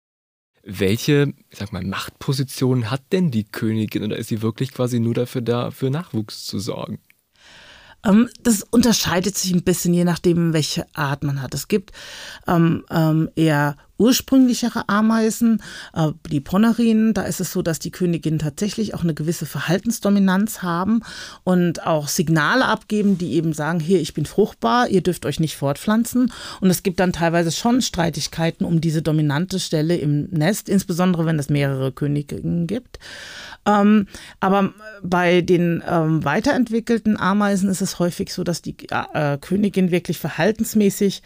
Welche, 0.63 1.33
ich 1.49 1.57
sag 1.57 1.73
mal, 1.73 1.83
Machtposition 1.83 2.91
hat 2.91 3.01
denn 3.11 3.31
die 3.31 3.45
Königin 3.45 4.03
oder 4.03 4.17
ist 4.17 4.27
sie 4.27 4.43
wirklich 4.43 4.71
quasi 4.71 4.99
nur 4.99 5.15
dafür 5.15 5.41
da, 5.41 5.71
für 5.71 5.89
Nachwuchs 5.89 6.45
zu 6.45 6.59
sorgen? 6.59 6.99
Ähm, 8.05 8.29
das 8.41 8.63
unterscheidet 8.63 9.37
sich 9.37 9.53
ein 9.53 9.63
bisschen, 9.63 9.93
je 9.93 10.03
nachdem, 10.03 10.53
welche 10.53 10.85
Art 10.95 11.23
man 11.23 11.41
hat. 11.41 11.53
Es 11.53 11.67
gibt 11.67 11.91
ähm, 12.47 12.85
ähm, 12.89 13.29
eher 13.35 13.77
ursprünglichere 14.01 14.89
Ameisen, 14.89 15.61
äh, 15.93 16.09
die 16.29 16.39
Ponerinen, 16.39 17.13
da 17.13 17.21
ist 17.21 17.39
es 17.39 17.51
so, 17.51 17.61
dass 17.61 17.77
die 17.79 17.91
Königinnen 17.91 18.39
tatsächlich 18.39 18.95
auch 18.95 19.03
eine 19.03 19.13
gewisse 19.13 19.45
Verhaltensdominanz 19.45 20.63
haben 20.63 21.01
und 21.43 21.85
auch 21.85 22.07
Signale 22.07 22.65
abgeben, 22.65 23.17
die 23.17 23.33
eben 23.33 23.53
sagen, 23.53 23.79
hier, 23.79 24.01
ich 24.01 24.13
bin 24.13 24.25
fruchtbar, 24.25 24.89
ihr 24.89 25.01
dürft 25.01 25.25
euch 25.25 25.39
nicht 25.39 25.55
fortpflanzen. 25.55 26.31
Und 26.59 26.69
es 26.69 26.81
gibt 26.81 26.99
dann 26.99 27.13
teilweise 27.13 27.51
schon 27.51 27.81
Streitigkeiten 27.81 28.65
um 28.65 28.81
diese 28.81 29.03
dominante 29.03 29.59
Stelle 29.59 29.95
im 29.95 30.23
Nest, 30.31 30.67
insbesondere 30.67 31.25
wenn 31.25 31.37
es 31.37 31.49
mehrere 31.49 31.91
Königinnen 31.91 32.65
gibt. 32.65 32.97
Ähm, 33.65 34.07
aber 34.39 34.73
bei 35.03 35.41
den 35.41 35.83
ähm, 35.87 36.25
weiterentwickelten 36.25 37.19
Ameisen 37.19 37.69
ist 37.69 37.81
es 37.81 37.99
häufig 37.99 38.33
so, 38.33 38.43
dass 38.43 38.63
die 38.63 38.75
äh, 38.89 39.37
Königin 39.37 39.91
wirklich 39.91 40.17
verhaltensmäßig 40.17 41.21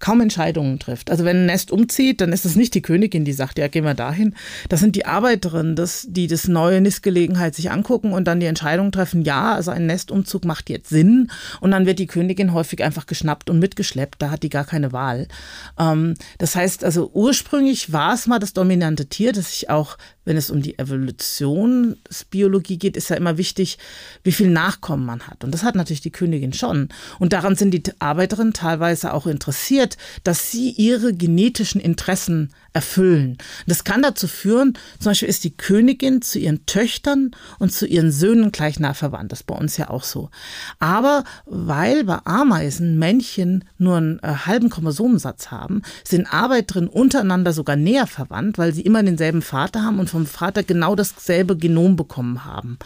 kaum 0.00 0.20
Entscheidungen 0.20 0.80
trifft. 0.80 1.10
Also 1.10 1.24
wenn 1.24 1.36
ein 1.36 1.46
Nest 1.46 1.70
umzieht, 1.70 2.15
dann 2.20 2.32
ist 2.32 2.44
es 2.44 2.56
nicht 2.56 2.74
die 2.74 2.82
Königin, 2.82 3.24
die 3.24 3.32
sagt, 3.32 3.58
ja, 3.58 3.68
gehen 3.68 3.84
wir 3.84 3.94
dahin. 3.94 4.34
Das 4.68 4.80
sind 4.80 4.96
die 4.96 5.06
Arbeiterinnen, 5.06 5.76
das, 5.76 6.06
die 6.08 6.26
das 6.26 6.48
neue 6.48 6.80
Nistgelegenheit 6.80 7.54
sich 7.54 7.70
angucken 7.70 8.12
und 8.12 8.24
dann 8.26 8.40
die 8.40 8.46
Entscheidung 8.46 8.92
treffen, 8.92 9.22
ja, 9.22 9.54
also 9.54 9.70
ein 9.70 9.86
Nestumzug 9.86 10.44
macht 10.44 10.70
jetzt 10.70 10.88
Sinn. 10.88 11.30
Und 11.60 11.70
dann 11.70 11.86
wird 11.86 11.98
die 11.98 12.06
Königin 12.06 12.52
häufig 12.52 12.82
einfach 12.82 13.06
geschnappt 13.06 13.50
und 13.50 13.58
mitgeschleppt. 13.58 14.20
Da 14.20 14.30
hat 14.30 14.42
die 14.42 14.48
gar 14.48 14.64
keine 14.64 14.92
Wahl. 14.92 15.28
Ähm, 15.78 16.14
das 16.38 16.56
heißt 16.56 16.84
also, 16.84 17.10
ursprünglich 17.12 17.92
war 17.92 18.14
es 18.14 18.26
mal 18.26 18.38
das 18.38 18.52
dominante 18.52 19.06
Tier, 19.06 19.32
das 19.32 19.50
sich 19.50 19.70
auch 19.70 19.96
wenn 20.26 20.36
es 20.36 20.50
um 20.50 20.60
die 20.60 20.78
Evolutionsbiologie 20.78 22.78
geht, 22.78 22.96
ist 22.96 23.08
ja 23.08 23.16
immer 23.16 23.38
wichtig, 23.38 23.78
wie 24.24 24.32
viel 24.32 24.50
Nachkommen 24.50 25.06
man 25.06 25.26
hat. 25.26 25.44
Und 25.44 25.52
das 25.52 25.62
hat 25.62 25.76
natürlich 25.76 26.02
die 26.02 26.10
Königin 26.10 26.52
schon. 26.52 26.90
Und 27.18 27.32
daran 27.32 27.56
sind 27.56 27.70
die 27.70 27.82
Arbeiterinnen 28.00 28.52
teilweise 28.52 29.14
auch 29.14 29.26
interessiert, 29.26 29.96
dass 30.24 30.50
sie 30.50 30.70
ihre 30.70 31.14
genetischen 31.14 31.80
Interessen 31.80 32.50
erfüllen. 32.76 33.38
Das 33.66 33.84
kann 33.84 34.02
dazu 34.02 34.28
führen, 34.28 34.74
zum 34.98 35.10
Beispiel 35.10 35.28
ist 35.28 35.44
die 35.44 35.56
Königin 35.56 36.20
zu 36.20 36.38
ihren 36.38 36.66
Töchtern 36.66 37.30
und 37.58 37.72
zu 37.72 37.86
ihren 37.86 38.12
Söhnen 38.12 38.52
gleich 38.52 38.78
nah 38.78 38.92
verwandt. 38.92 39.32
Das 39.32 39.40
ist 39.40 39.46
bei 39.46 39.54
uns 39.54 39.78
ja 39.78 39.88
auch 39.88 40.04
so. 40.04 40.28
Aber 40.78 41.24
weil 41.46 42.04
bei 42.04 42.18
Ameisen 42.26 42.98
Männchen 42.98 43.64
nur 43.78 43.96
einen 43.96 44.18
äh, 44.18 44.28
halben 44.44 44.68
Chromosomensatz 44.68 45.50
haben, 45.50 45.80
sind 46.04 46.30
Arbeiterinnen 46.30 46.90
untereinander 46.90 47.54
sogar 47.54 47.76
näher 47.76 48.06
verwandt, 48.06 48.58
weil 48.58 48.74
sie 48.74 48.82
immer 48.82 49.02
denselben 49.02 49.40
Vater 49.40 49.82
haben 49.82 49.98
und 49.98 50.10
vom 50.16 50.26
Vater 50.26 50.62
genau 50.62 50.94
dasselbe 50.94 51.56
Genom 51.56 51.96
bekommen 51.96 52.44
haben. 52.44 52.78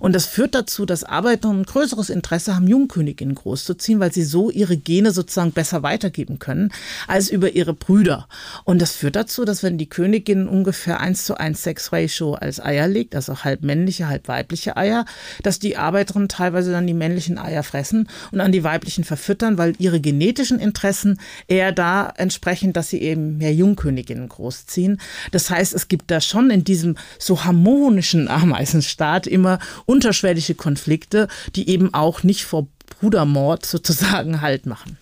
Und 0.00 0.14
das 0.14 0.26
führt 0.26 0.54
dazu, 0.54 0.84
dass 0.84 1.04
Arbeiterinnen 1.04 1.62
ein 1.62 1.66
größeres 1.66 2.10
Interesse 2.10 2.56
haben, 2.56 2.66
Jungköniginnen 2.66 3.34
großzuziehen, 3.34 4.00
weil 4.00 4.12
sie 4.12 4.24
so 4.24 4.50
ihre 4.50 4.76
Gene 4.76 5.12
sozusagen 5.12 5.52
besser 5.52 5.82
weitergeben 5.82 6.38
können 6.38 6.72
als 7.06 7.30
über 7.30 7.54
ihre 7.54 7.74
Brüder. 7.74 8.28
Und 8.64 8.82
das 8.82 8.92
führt 8.92 9.16
dazu, 9.16 9.28
dazu, 9.28 9.44
dass 9.44 9.62
wenn 9.62 9.76
die 9.76 9.88
Königin 9.88 10.48
ungefähr 10.48 11.00
1 11.00 11.24
zu 11.24 11.38
1 11.38 11.62
Sex-Ratio 11.62 12.34
als 12.34 12.60
Eier 12.60 12.88
legt, 12.88 13.14
also 13.14 13.44
halb 13.44 13.62
männliche, 13.62 14.08
halb 14.08 14.26
weibliche 14.26 14.76
Eier, 14.76 15.04
dass 15.42 15.58
die 15.58 15.76
Arbeiterinnen 15.76 16.28
teilweise 16.28 16.72
dann 16.72 16.86
die 16.86 16.94
männlichen 16.94 17.38
Eier 17.38 17.62
fressen 17.62 18.08
und 18.32 18.40
an 18.40 18.52
die 18.52 18.64
weiblichen 18.64 19.04
verfüttern, 19.04 19.58
weil 19.58 19.74
ihre 19.78 20.00
genetischen 20.00 20.58
Interessen 20.58 21.20
eher 21.46 21.72
da 21.72 22.08
entsprechen, 22.16 22.72
dass 22.72 22.88
sie 22.88 23.02
eben 23.02 23.36
mehr 23.38 23.52
Jungköniginnen 23.52 24.28
großziehen. 24.28 24.98
Das 25.30 25.50
heißt, 25.50 25.74
es 25.74 25.88
gibt 25.88 26.10
da 26.10 26.20
schon 26.20 26.50
in 26.50 26.64
diesem 26.68 26.96
so 27.18 27.44
harmonischen 27.44 28.28
Ameisenstaat 28.28 29.26
immer 29.26 29.58
unterschwellige 29.86 30.54
Konflikte, 30.54 31.28
die 31.56 31.68
eben 31.68 31.94
auch 31.94 32.22
nicht 32.22 32.44
vor 32.44 32.68
Brudermord 33.00 33.66
sozusagen 33.66 34.40
Halt 34.40 34.66
machen. 34.66 34.98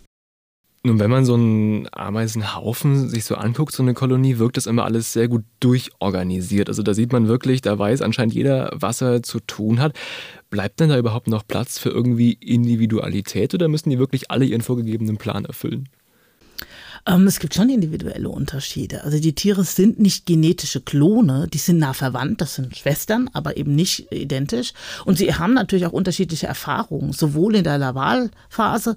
Nun, 0.86 1.00
wenn 1.00 1.10
man 1.10 1.24
so 1.24 1.34
einen 1.34 1.88
Ameisenhaufen 1.90 3.08
sich 3.08 3.24
so 3.24 3.34
anguckt, 3.34 3.72
so 3.72 3.82
eine 3.82 3.92
Kolonie, 3.92 4.38
wirkt 4.38 4.56
das 4.56 4.66
immer 4.66 4.84
alles 4.84 5.12
sehr 5.12 5.26
gut 5.26 5.42
durchorganisiert. 5.58 6.68
Also 6.68 6.84
da 6.84 6.94
sieht 6.94 7.12
man 7.12 7.26
wirklich, 7.26 7.60
da 7.60 7.76
weiß 7.76 8.02
anscheinend 8.02 8.34
jeder, 8.34 8.70
was 8.72 9.00
er 9.00 9.24
zu 9.24 9.40
tun 9.40 9.80
hat. 9.80 9.96
Bleibt 10.48 10.78
denn 10.78 10.90
da 10.90 10.96
überhaupt 10.96 11.26
noch 11.26 11.44
Platz 11.44 11.80
für 11.80 11.88
irgendwie 11.88 12.34
Individualität 12.34 13.52
oder 13.52 13.66
müssen 13.66 13.90
die 13.90 13.98
wirklich 13.98 14.30
alle 14.30 14.44
ihren 14.44 14.60
vorgegebenen 14.60 15.16
Plan 15.16 15.44
erfüllen? 15.44 15.88
Ähm, 17.06 17.26
es 17.26 17.38
gibt 17.38 17.54
schon 17.54 17.70
individuelle 17.70 18.28
Unterschiede. 18.28 19.04
Also 19.04 19.20
die 19.20 19.34
Tiere 19.34 19.64
sind 19.64 20.00
nicht 20.00 20.26
genetische 20.26 20.80
Klone, 20.80 21.46
die 21.52 21.58
sind 21.58 21.78
nah 21.78 21.92
verwandt, 21.92 22.40
das 22.40 22.56
sind 22.56 22.76
Schwestern, 22.76 23.30
aber 23.32 23.56
eben 23.56 23.74
nicht 23.74 24.10
identisch. 24.12 24.72
Und 25.04 25.18
sie 25.18 25.32
haben 25.34 25.54
natürlich 25.54 25.86
auch 25.86 25.92
unterschiedliche 25.92 26.46
Erfahrungen, 26.46 27.12
sowohl 27.12 27.56
in 27.56 27.64
der 27.64 27.78
Lavalphase 27.78 28.96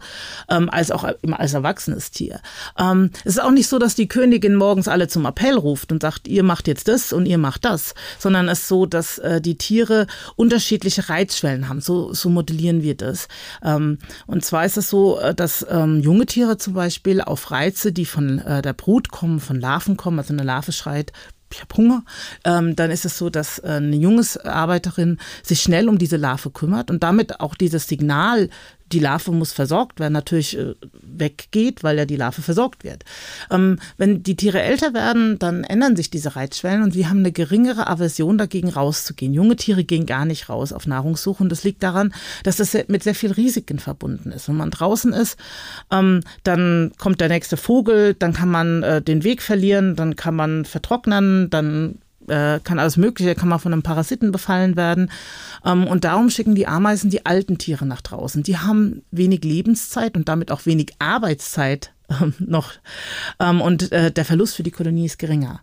ähm, 0.50 0.70
als 0.70 0.92
auch 0.92 1.04
als 1.04 1.54
erwachsenes 1.54 2.12
Tier. 2.12 2.42
Ähm, 2.78 3.12
es 3.26 3.34
ist 3.34 3.42
auch 3.42 3.52
nicht 3.52 3.68
so, 3.68 3.78
dass 3.78 3.96
die 3.96 4.08
Königin 4.08 4.56
morgens 4.56 4.88
alle 4.88 5.08
zum 5.08 5.26
Appell 5.26 5.56
ruft 5.56 5.92
und 5.92 6.02
sagt, 6.02 6.28
ihr 6.28 6.44
macht 6.44 6.68
jetzt 6.68 6.88
das 6.88 7.14
und 7.14 7.26
ihr 7.26 7.38
macht 7.38 7.66
das, 7.66 7.94
sondern 8.18 8.50
es 8.50 8.60
ist 8.60 8.68
so, 8.68 8.86
dass 8.86 9.20
äh, 9.20 9.40
die 9.40 9.58
Tiere 9.58 10.08
unterschiedliche 10.36 11.10
Reizschwellen 11.10 11.70
haben. 11.70 11.82
So, 11.82 12.14
so 12.14 12.30
modellieren 12.30 12.82
wir 12.82 12.96
das. 12.96 13.28
Ähm, 13.64 14.00
und 14.26 14.44
zwar 14.44 14.66
ist 14.66 14.78
es 14.78 14.90
so, 14.90 15.20
äh, 15.20 15.36
dass 15.36 15.66
ähm, 15.70 16.00
junge 16.02 16.26
Tiere 16.26 16.58
zum 16.58 16.74
Beispiel 16.74 17.22
auf 17.22 17.52
Reize, 17.52 17.92
die 18.00 18.06
von 18.06 18.40
äh, 18.40 18.62
der 18.62 18.74
Brut 18.74 19.10
kommen, 19.10 19.40
von 19.40 19.60
Larven 19.60 19.98
kommen, 19.98 20.20
also 20.20 20.34
eine 20.34 20.44
Larve 20.44 20.72
schreit, 20.72 21.12
ich 21.52 21.62
habe 21.62 21.76
Hunger, 21.76 22.04
ähm, 22.46 22.76
dann 22.76 22.92
ist 22.92 23.06
es 23.06 23.18
so, 23.18 23.30
dass 23.30 23.60
äh, 23.60 23.68
eine 23.68 23.96
junge 23.96 24.24
Arbeiterin 24.44 25.18
sich 25.44 25.62
schnell 25.62 25.90
um 25.90 25.98
diese 25.98 26.18
Larve 26.18 26.52
kümmert 26.52 26.92
und 26.92 27.04
damit 27.04 27.40
auch 27.40 27.56
dieses 27.56 27.88
Signal 27.88 28.50
die 28.92 29.00
Larve 29.00 29.32
muss 29.32 29.52
versorgt 29.52 30.00
werden, 30.00 30.14
natürlich 30.14 30.58
äh, 30.58 30.76
weggeht, 31.02 31.84
weil 31.84 31.98
ja 31.98 32.06
die 32.06 32.16
Larve 32.16 32.42
versorgt 32.42 32.84
wird. 32.84 33.04
Ähm, 33.52 33.80
wenn 33.98 34.24
die 34.24 34.36
Tiere 34.36 34.62
älter 34.62 34.94
werden, 34.94 35.40
dann 35.40 35.64
ändern 35.64 35.96
sich 35.96 36.10
diese 36.10 36.36
Reizschwellen 36.36 36.84
und 36.84 36.96
wir 36.96 37.10
haben 37.10 37.20
eine 37.20 37.32
geringere 37.32 37.88
Aversion 37.88 38.38
dagegen 38.38 38.70
rauszugehen. 38.70 39.34
Junge 39.34 39.56
Tiere 39.56 39.84
gehen 39.84 40.06
gar 40.06 40.26
nicht 40.26 40.50
raus 40.50 40.74
auf 40.74 40.88
Nahrungssuche 40.88 41.44
und 41.44 41.50
das 41.50 41.64
liegt 41.64 41.84
daran, 41.84 42.14
dass 42.44 42.58
das 42.58 42.76
mit 42.88 43.04
sehr 43.04 43.16
viel 43.16 43.32
Risiken 43.32 43.80
verbunden 43.80 44.32
ist. 44.32 44.48
Wenn 44.48 44.58
man 44.58 44.72
draußen 44.72 45.14
ist, 45.14 45.38
ähm, 45.92 46.22
dann 46.44 46.92
kommt 46.98 47.22
der 47.22 47.30
nächste 47.30 47.58
Vogel, 47.58 48.14
dann 48.14 48.34
kann 48.34 48.50
man 48.50 48.84
äh, 48.84 49.02
den 49.02 49.24
Weg 49.24 49.42
verlieren, 49.42 49.96
dann 49.96 50.16
kann 50.16 50.36
man 50.36 50.66
vertrocknen, 50.66 51.50
dann 51.50 52.00
äh, 52.30 52.60
kann 52.64 52.80
alles 52.80 52.98
Mögliche, 52.98 53.36
kann 53.36 53.50
man 53.50 53.60
von 53.60 53.74
einem 53.74 53.84
Parasiten 53.84 54.32
befallen 54.32 54.76
werden. 54.76 55.12
Ähm, 55.66 55.88
und 55.88 56.04
darum 56.04 56.30
schicken 56.30 56.56
die 56.56 56.68
Ameisen 56.68 57.10
die 57.10 57.26
alten 57.26 57.58
Tiere 57.58 57.86
nach 57.86 58.02
draußen. 58.02 58.44
Die 58.44 58.58
haben 58.58 59.04
wenig 59.12 59.44
Lebenszeit 59.44 60.16
und 60.16 60.30
damit 60.30 60.52
auch 60.52 60.66
wenig 60.66 60.94
Arbeitszeit 61.00 61.92
ähm, 62.10 62.34
noch. 62.40 62.74
Ähm, 63.40 63.62
und 63.62 63.92
äh, 63.92 64.12
der 64.12 64.26
Verlust 64.26 64.56
für 64.56 64.64
die 64.64 64.72
Kolonie 64.72 65.06
ist 65.06 65.20
geringer. 65.20 65.62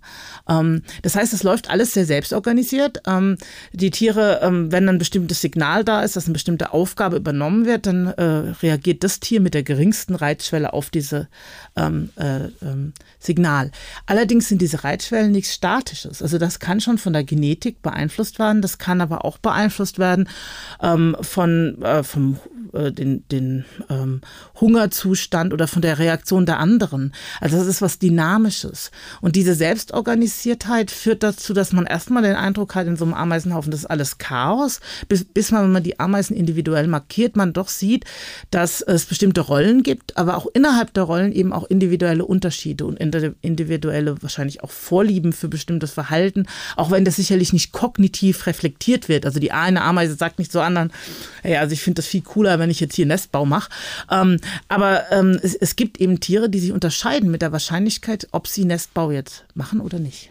Ähm, 0.49 0.83
das 1.03 1.17
heißt, 1.17 1.33
es 1.33 1.43
läuft 1.43 1.71
alles 1.71 1.93
sehr 1.93 2.07
selbstorganisiert. 2.07 3.03
Ähm, 3.07 3.37
die 3.73 3.91
Tiere, 3.91 4.41
ähm, 4.43 4.73
wenn 4.73 4.88
ein 4.88 4.99
bestimmtes 4.99 5.41
Signal 5.41 5.85
da 5.85 6.03
ist, 6.03 6.17
dass 6.17 6.26
eine 6.26 6.35
bestimmte 6.35 6.73
Aufgabe 6.73 7.17
übernommen 7.17 7.67
wird, 7.67 7.87
dann 7.87 8.07
äh, 8.07 8.23
reagiert 8.62 9.05
das 9.05 9.21
Tier 9.21 9.41
mit 9.41 9.55
der 9.55 9.62
geringsten 9.62 10.15
Reizschwelle 10.15 10.73
auf 10.73 10.91
diese 10.91 11.29
ähm, 11.76 12.11
äh, 12.17 12.49
Signal. 13.19 13.71
Allerdings 14.07 14.49
sind 14.49 14.62
diese 14.62 14.85
Reizschwellen 14.85 15.33
nichts 15.33 15.55
Statisches. 15.55 16.23
Also 16.23 16.38
das 16.38 16.61
kann 16.61 16.81
schon 16.81 16.99
von 16.99 17.12
der 17.12 17.25
Genetik 17.25 17.83
beeinflusst 17.83 18.38
werden. 18.38 18.62
Das 18.62 18.79
kann 18.79 19.00
aber 19.00 19.25
auch 19.25 19.38
beeinflusst 19.38 19.99
werden 19.99 20.29
von 21.21 21.83
äh, 21.83 22.03
vom 22.03 22.38
äh, 22.73 22.93
den, 22.93 23.27
den 23.29 23.65
Hungerzustand 24.61 25.53
oder 25.53 25.67
von 25.69 25.83
der 25.83 25.99
Reaktion 25.99 26.17
Reaktion 26.17 26.47
der 26.47 26.59
anderen. 26.59 27.13
Also 27.41 27.57
das 27.57 27.67
ist 27.67 27.83
was 27.83 27.99
Dynamisches. 27.99 28.91
Und 29.21 29.37
diese 29.37 29.55
Selbstorganisiertheit 29.55 30.91
führt 30.91 31.23
dazu, 31.23 31.53
dass 31.53 31.73
man 31.73 31.87
erstmal 31.87 32.23
den 32.23 32.37
Eindruck 32.37 32.75
hat, 32.75 32.87
in 32.87 32.97
so 32.97 33.05
einem 33.05 33.15
Ameisenhaufen, 33.15 33.71
das 33.71 33.81
ist 33.81 33.87
alles 33.87 34.19
Chaos, 34.19 34.81
bis, 35.09 35.25
bis 35.25 35.51
man, 35.51 35.65
wenn 35.65 35.73
man 35.73 35.83
die 35.83 36.01
Ameisen 36.01 36.37
individuell 36.37 36.87
markiert, 36.87 37.37
man 37.37 37.53
doch 37.53 37.69
sieht, 37.69 38.05
dass 38.51 38.81
es 38.81 39.07
bestimmte 39.07 39.41
Rollen 39.43 39.83
gibt, 39.83 40.17
aber 40.17 40.37
auch 40.37 40.47
innerhalb 40.55 40.93
der 40.95 41.05
Rollen 41.05 41.33
eben 41.33 41.53
auch 41.53 41.65
individuelle 41.65 42.25
Unterschiede 42.25 42.87
und 42.87 42.97
individuelle 42.97 44.23
wahrscheinlich 44.23 44.63
auch 44.65 44.71
Vorlieben 44.71 45.33
für 45.33 45.49
bestimmtes 45.49 45.93
Verhalten, 45.93 46.47
auch 46.77 46.91
wenn 46.91 47.05
das 47.05 47.17
sicherlich 47.17 47.53
nicht 47.53 47.73
kognitiv 47.73 48.47
reflektiert 48.47 49.09
wird. 49.09 49.27
Also 49.27 49.41
die 49.41 49.53
eine 49.53 49.83
Ameise 49.83 50.15
sagt 50.15 50.39
nicht 50.39 50.53
zur 50.53 50.65
anderen, 50.65 50.93
hey, 51.43 51.57
also 51.57 51.73
ich 51.73 51.83
finde 51.83 51.97
das 51.97 52.07
viel 52.07 52.23
cooler, 52.23 52.56
wenn 52.59 52.71
ich 52.71 52.81
jetzt 52.81 52.95
hier 52.95 53.07
Nestbau 53.07 53.45
mache. 53.45 53.71
Ähm, 54.11 54.39
aber 54.69 55.11
ähm, 55.13 55.39
es, 55.43 55.55
es 55.55 55.77
gibt 55.77 56.01
eben 56.01 56.21
Tiere, 56.21 56.49
die 56.49 56.59
sich 56.59 56.73
unterscheiden 56.73 57.31
mit 57.31 57.43
der 57.43 57.53
Wahrscheinlichkeit, 57.53 58.29
ob 58.33 58.47
sie 58.49 58.65
Nestbau 58.65 59.11
jetzt 59.11 59.45
machen 59.55 59.81
oder 59.81 59.99
nicht. 59.99 60.31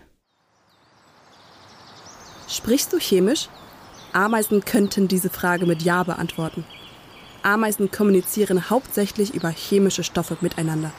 Sprichst 2.48 2.94
du 2.94 3.00
chemisch? 3.00 3.50
Ameisen 4.14 4.64
könnten 4.64 5.08
diese 5.08 5.30
Frage 5.30 5.66
mit 5.66 5.82
Ja 5.82 6.04
beantworten. 6.04 6.64
Ameisen 7.44 7.92
kommunizieren 7.92 8.70
hauptsächlich 8.70 9.34
über 9.34 9.50
chemische 9.50 10.04
Stoffe 10.04 10.38
miteinander. 10.42 10.92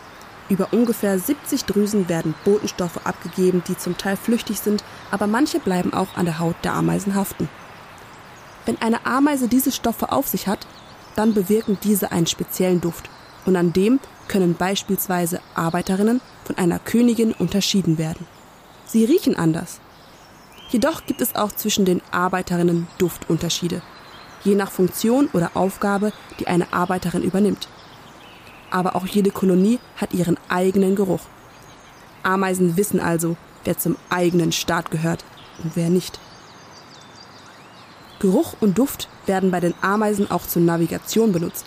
Über 0.49 0.73
ungefähr 0.73 1.18
70 1.18 1.64
Drüsen 1.64 2.09
werden 2.09 2.35
Botenstoffe 2.45 3.04
abgegeben, 3.04 3.64
die 3.66 3.76
zum 3.76 3.97
Teil 3.97 4.16
flüchtig 4.16 4.61
sind, 4.61 4.85
aber 5.11 5.26
manche 5.26 5.59
bleiben 5.59 5.92
auch 5.92 6.16
an 6.16 6.26
der 6.26 6.38
Haut 6.38 6.56
der 6.62 6.75
Ameisen 6.75 7.14
haften. 7.16 7.49
Wenn 8.64 8.80
eine 8.80 9.06
Ameise 9.06 9.49
diese 9.49 9.73
Stoffe 9.73 10.12
auf 10.12 10.28
sich 10.28 10.47
hat, 10.47 10.66
dann 11.16 11.35
bewirken 11.35 11.78
diese 11.82 12.12
einen 12.12 12.26
speziellen 12.26 12.80
Duft 12.80 13.11
und 13.44 13.56
an 13.56 13.73
dem 13.73 14.00
können 14.28 14.54
beispielsweise 14.54 15.40
Arbeiterinnen 15.54 16.20
von 16.44 16.58
einer 16.58 16.78
Königin 16.78 17.32
unterschieden 17.32 17.99
werden. 17.99 18.26
Sie 18.85 19.04
riechen 19.04 19.37
anders. 19.37 19.80
Jedoch 20.68 21.06
gibt 21.06 21.20
es 21.20 21.35
auch 21.37 21.52
zwischen 21.52 21.85
den 21.85 22.02
Arbeiterinnen 22.11 22.88
Duftunterschiede, 22.99 23.82
je 24.44 24.54
nach 24.54 24.70
Funktion 24.70 25.28
oder 25.32 25.52
Aufgabe, 25.54 26.12
die 26.40 26.49
eine 26.49 26.73
Arbeiterin 26.73 27.23
übernimmt. 27.23 27.68
Aber 28.70 28.96
auch 28.96 29.06
jede 29.06 29.30
Kolonie 29.30 29.78
hat 29.96 30.12
ihren 30.12 30.37
eigenen 30.49 30.96
Geruch. 30.96 31.23
Ameisen 32.25 32.76
wissen 32.76 32.99
also, 32.99 33.37
wer 33.64 33.78
zum 33.78 33.96
eigenen 34.11 34.50
Staat 34.50 34.90
gehört 34.90 35.25
und 35.62 35.76
wer 35.76 35.88
nicht. 35.88 36.18
Geruch 38.18 38.54
und 38.61 38.78
Duft 38.78 39.08
werden 39.26 39.50
bei 39.50 39.61
den 39.61 39.75
Ameisen 39.82 40.30
auch 40.30 40.46
zur 40.46 40.62
Navigation 40.62 41.32
benutzt. 41.32 41.66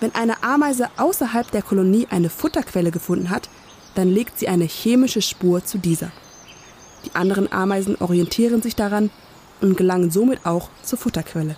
Wenn 0.00 0.14
eine 0.14 0.42
Ameise 0.42 0.88
außerhalb 0.96 1.50
der 1.50 1.62
Kolonie 1.62 2.06
eine 2.10 2.30
Futterquelle 2.30 2.90
gefunden 2.90 3.30
hat, 3.30 3.48
dann 3.94 4.08
legt 4.08 4.38
sie 4.38 4.48
eine 4.48 4.64
chemische 4.64 5.22
Spur 5.22 5.64
zu 5.64 5.78
dieser. 5.78 6.10
Die 7.04 7.14
anderen 7.14 7.50
Ameisen 7.52 7.96
orientieren 7.96 8.62
sich 8.62 8.76
daran 8.76 9.10
und 9.60 9.76
gelangen 9.76 10.10
somit 10.10 10.46
auch 10.46 10.68
zur 10.82 10.98
Futterquelle. 10.98 11.56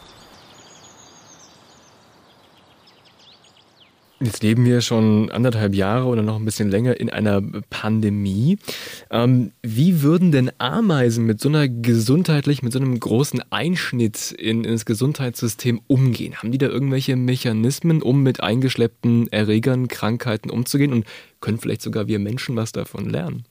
Jetzt 4.23 4.43
leben 4.43 4.67
wir 4.67 4.83
schon 4.83 5.31
anderthalb 5.31 5.75
Jahre 5.75 6.05
oder 6.05 6.21
noch 6.21 6.37
ein 6.37 6.45
bisschen 6.45 6.71
länger 6.71 7.01
in 7.01 7.09
einer 7.09 7.41
Pandemie. 7.71 8.59
Ähm, 9.11 9.53
wie 9.63 10.03
würden 10.03 10.31
denn 10.31 10.51
Ameisen 10.59 11.25
mit 11.25 11.41
so 11.41 11.49
einer 11.49 11.69
gesundheitlich, 11.69 12.63
mit 12.63 12.75
so 12.75 12.79
einem 12.81 13.01
großen 13.01 13.43
Einschnitt 13.51 14.33
in, 14.33 14.65
ins 14.65 14.85
Gesundheitssystem 14.85 15.81
umgehen? 15.87 16.37
Haben 16.37 16.53
die 16.53 16.59
da 16.59 16.67
irgendwelche 16.67 17.17
Mechanismen, 17.17 18.03
um 18.03 18.23
mit 18.23 18.43
eingeschleppten 18.43 19.33
Erregern, 19.33 19.89
Krankheiten 19.89 20.51
umzugehen 20.51 20.93
und 20.93 21.07
können 21.41 21.59
vielleicht 21.59 21.81
sogar 21.81 22.07
wir 22.07 22.19
Menschen 22.19 22.57
was 22.57 22.73
davon 22.73 23.09
lernen? 23.09 23.45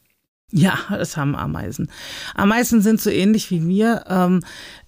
Ja, 0.51 0.77
das 0.89 1.17
haben 1.17 1.35
Ameisen. 1.35 1.89
Ameisen 2.35 2.81
sind 2.81 3.01
so 3.01 3.09
ähnlich 3.09 3.49
wie 3.49 3.67
wir, 3.67 4.05
ähm, 4.07 4.41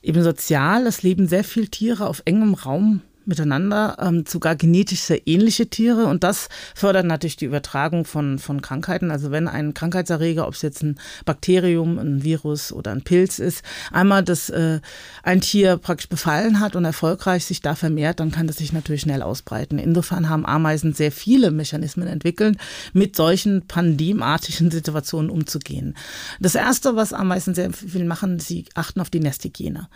eben 0.04 0.22
sozial. 0.22 0.86
Es 0.86 1.02
leben 1.02 1.28
sehr 1.28 1.44
viele 1.44 1.70
Tiere 1.70 2.06
auf 2.06 2.22
engem 2.26 2.54
Raum 2.54 3.02
miteinander, 3.32 3.98
ähm, 4.00 4.26
sogar 4.28 4.56
genetisch 4.56 5.02
sehr 5.02 5.28
ähnliche 5.28 5.68
Tiere. 5.68 6.06
Und 6.06 6.24
das 6.24 6.50
fördert 6.76 7.08
natürlich 7.08 7.38
die 7.38 7.46
Übertragung 7.46 8.06
von, 8.06 8.38
von 8.38 8.62
Krankheiten. 8.62 9.10
Also 9.10 9.32
wenn 9.32 9.48
ein 9.48 9.74
Krankheitserreger, 9.74 10.48
ob 10.48 10.54
es 10.54 10.62
jetzt 10.62 10.84
ein 10.84 11.00
Bakterium, 11.26 11.98
ein 11.98 12.24
Virus 12.24 12.72
oder 12.72 12.92
ein 12.92 13.02
Pilz 13.02 13.40
ist, 13.40 13.64
einmal 13.92 14.24
das 14.24 14.50
äh, 14.50 14.80
ein 15.24 15.42
Tier 15.42 15.78
praktisch 15.78 16.10
befallen 16.10 16.60
hat 16.60 16.76
und 16.76 16.86
erfolgreich 16.86 17.46
sich 17.46 17.62
da 17.62 17.74
vermehrt, 17.74 18.20
dann 18.20 18.32
kann 18.32 18.48
das 18.48 18.58
sich 18.58 18.74
natürlich 18.74 19.02
schnell 19.02 19.24
ausbreiten. 19.24 19.80
Insofern 19.80 20.30
haben 20.30 20.46
Ameisen 20.46 20.94
sehr 20.94 21.12
viele 21.12 21.50
Mechanismen 21.50 22.08
entwickelt, 22.08 22.58
mit 22.94 23.16
solchen 23.16 23.66
pandemartigen 23.68 24.70
Situationen 24.70 25.32
umzugehen. 25.32 25.96
Das 26.40 26.56
Erste, 26.56 26.96
was 26.96 27.14
Ameisen 27.14 27.56
sehr 27.56 27.72
viel 27.72 28.06
machen, 28.06 28.40
sie 28.40 28.66
achten 28.76 29.00
auf 29.00 29.10
die 29.10 29.22
Nesthygiene. 29.22 29.88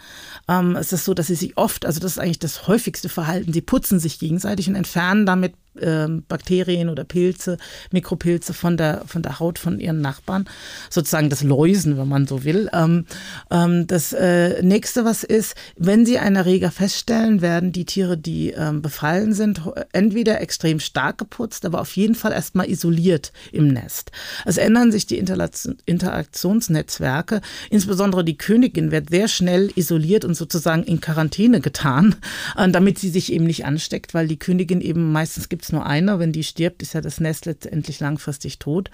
Ähm, 0.48 0.76
es 0.78 0.94
ist 0.94 1.06
so, 1.06 1.14
dass 1.14 1.28
sie 1.28 1.36
sich 1.36 1.58
oft, 1.58 1.86
also 1.86 2.00
das 2.00 2.14
ist 2.14 2.20
eigentlich 2.20 2.40
das 2.40 2.68
häufigste 2.68 3.10
Verhalten. 3.10 3.25
Sie 3.48 3.62
putzen 3.62 4.00
sich 4.00 4.20
gegenseitig 4.20 4.68
und 4.68 4.76
entfernen 4.76 5.26
damit 5.26 5.54
ähm, 5.82 6.24
Bakterien 6.28 6.90
oder 6.90 7.04
Pilze, 7.04 7.58
Mikropilze 7.92 8.54
von 8.54 8.78
der, 8.78 9.04
von 9.06 9.22
der 9.22 9.40
Haut 9.40 9.60
von 9.60 9.80
ihren 9.80 10.02
Nachbarn, 10.02 10.46
sozusagen 10.90 11.30
das 11.30 11.44
Läusen, 11.44 11.98
wenn 11.98 12.08
man 12.08 12.28
so 12.28 12.44
will. 12.44 12.70
Ähm, 12.74 13.06
ähm, 13.52 13.88
das 13.88 14.14
äh, 14.14 14.62
nächste, 14.64 15.06
was 15.06 15.24
ist, 15.24 15.56
wenn 15.78 16.06
sie 16.06 16.20
einen 16.20 16.36
Erreger 16.36 16.72
feststellen, 16.72 17.42
werden 17.42 17.72
die 17.72 17.86
Tiere, 17.86 18.18
die 18.18 18.52
ähm, 18.52 18.82
befallen 18.82 19.34
sind, 19.34 19.62
entweder 19.92 20.42
extrem 20.42 20.80
stark 20.80 21.18
geputzt, 21.18 21.66
aber 21.66 21.82
auf 21.82 21.96
jeden 21.96 22.16
Fall 22.16 22.32
erstmal 22.32 22.70
isoliert 22.70 23.32
im 23.52 23.68
Nest. 23.68 24.12
Es 24.46 24.58
ändern 24.58 24.92
sich 24.92 25.08
die 25.08 25.18
Interaktionsnetzwerke, 25.18 27.42
insbesondere 27.70 28.24
die 28.24 28.38
Königin 28.38 28.92
wird 28.92 29.10
sehr 29.10 29.28
schnell 29.28 29.72
isoliert 29.76 30.24
und 30.26 30.36
sozusagen 30.36 30.84
in 30.84 31.02
Quarantäne 31.02 31.62
getan, 31.62 32.16
äh, 32.58 32.70
damit 32.70 33.00
sie 33.00 33.10
sich 33.10 33.32
eben 33.32 33.46
nicht 33.46 33.66
ansteckt, 33.66 34.14
weil 34.14 34.28
die 34.28 34.40
Königin 34.40 34.82
eben 34.82 35.12
meistens 35.12 35.50
gibt 35.50 35.65
es 35.66 35.72
nur 35.72 35.86
eine. 35.86 36.20
Wenn 36.20 36.32
die 36.32 36.44
stirbt, 36.44 36.82
ist 36.82 36.94
ja 36.94 37.02
das 37.02 37.20
Nest 37.20 37.46
letztendlich 37.46 38.00
langfristig 38.00 38.60
tot. 38.60 38.90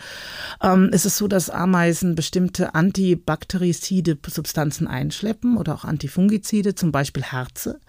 Ähm, 0.61 0.89
es 0.91 1.05
ist 1.05 1.17
so, 1.17 1.27
dass 1.27 1.49
Ameisen 1.49 2.15
bestimmte 2.15 2.73
antibakterizide 2.75 4.17
Substanzen 4.27 4.87
einschleppen 4.87 5.57
oder 5.57 5.75
auch 5.75 5.85
Antifungizide, 5.85 6.75
zum 6.75 6.91
Beispiel 6.91 7.23
Herze. 7.23 7.79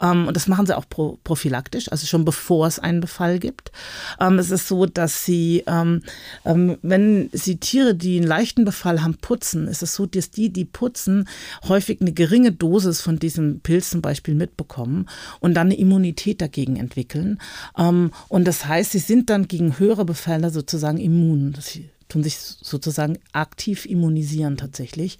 Ähm, 0.00 0.26
und 0.28 0.36
das 0.36 0.46
machen 0.46 0.66
sie 0.66 0.76
auch 0.76 0.88
pro 0.88 1.18
prophylaktisch, 1.24 1.90
also 1.90 2.06
schon 2.06 2.24
bevor 2.24 2.66
es 2.66 2.78
einen 2.78 3.00
Befall 3.00 3.38
gibt. 3.38 3.72
Ähm, 4.20 4.38
es 4.38 4.50
ist 4.50 4.68
so, 4.68 4.86
dass 4.86 5.24
sie, 5.24 5.64
ähm, 5.66 6.02
ähm, 6.44 6.78
wenn 6.82 7.30
sie 7.32 7.56
Tiere, 7.56 7.94
die 7.94 8.18
einen 8.18 8.26
leichten 8.26 8.64
Befall 8.64 9.02
haben, 9.02 9.16
putzen, 9.16 9.68
ist 9.68 9.82
es 9.82 9.94
so, 9.94 10.06
dass 10.06 10.30
die, 10.30 10.52
die 10.52 10.64
putzen, 10.64 11.28
häufig 11.66 12.00
eine 12.00 12.12
geringe 12.12 12.52
Dosis 12.52 13.00
von 13.00 13.18
diesem 13.18 13.60
Pilz 13.60 13.90
zum 13.90 14.02
Beispiel 14.02 14.34
mitbekommen 14.34 15.08
und 15.40 15.54
dann 15.54 15.68
eine 15.68 15.78
Immunität 15.78 16.40
dagegen 16.40 16.76
entwickeln. 16.76 17.38
Ähm, 17.76 18.10
und 18.28 18.46
das 18.46 18.66
heißt, 18.66 18.92
sie 18.92 18.98
sind 18.98 19.30
dann 19.30 19.48
gegen 19.48 19.78
höhere 19.78 20.04
Befälle 20.04 20.50
sozusagen 20.50 20.98
immun. 20.98 21.56
Sie 21.60 21.90
tun 22.08 22.22
sich 22.22 22.38
sozusagen 22.38 23.18
aktiv 23.32 23.86
immunisieren 23.86 24.56
tatsächlich. 24.56 25.18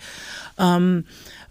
Ähm, 0.58 1.04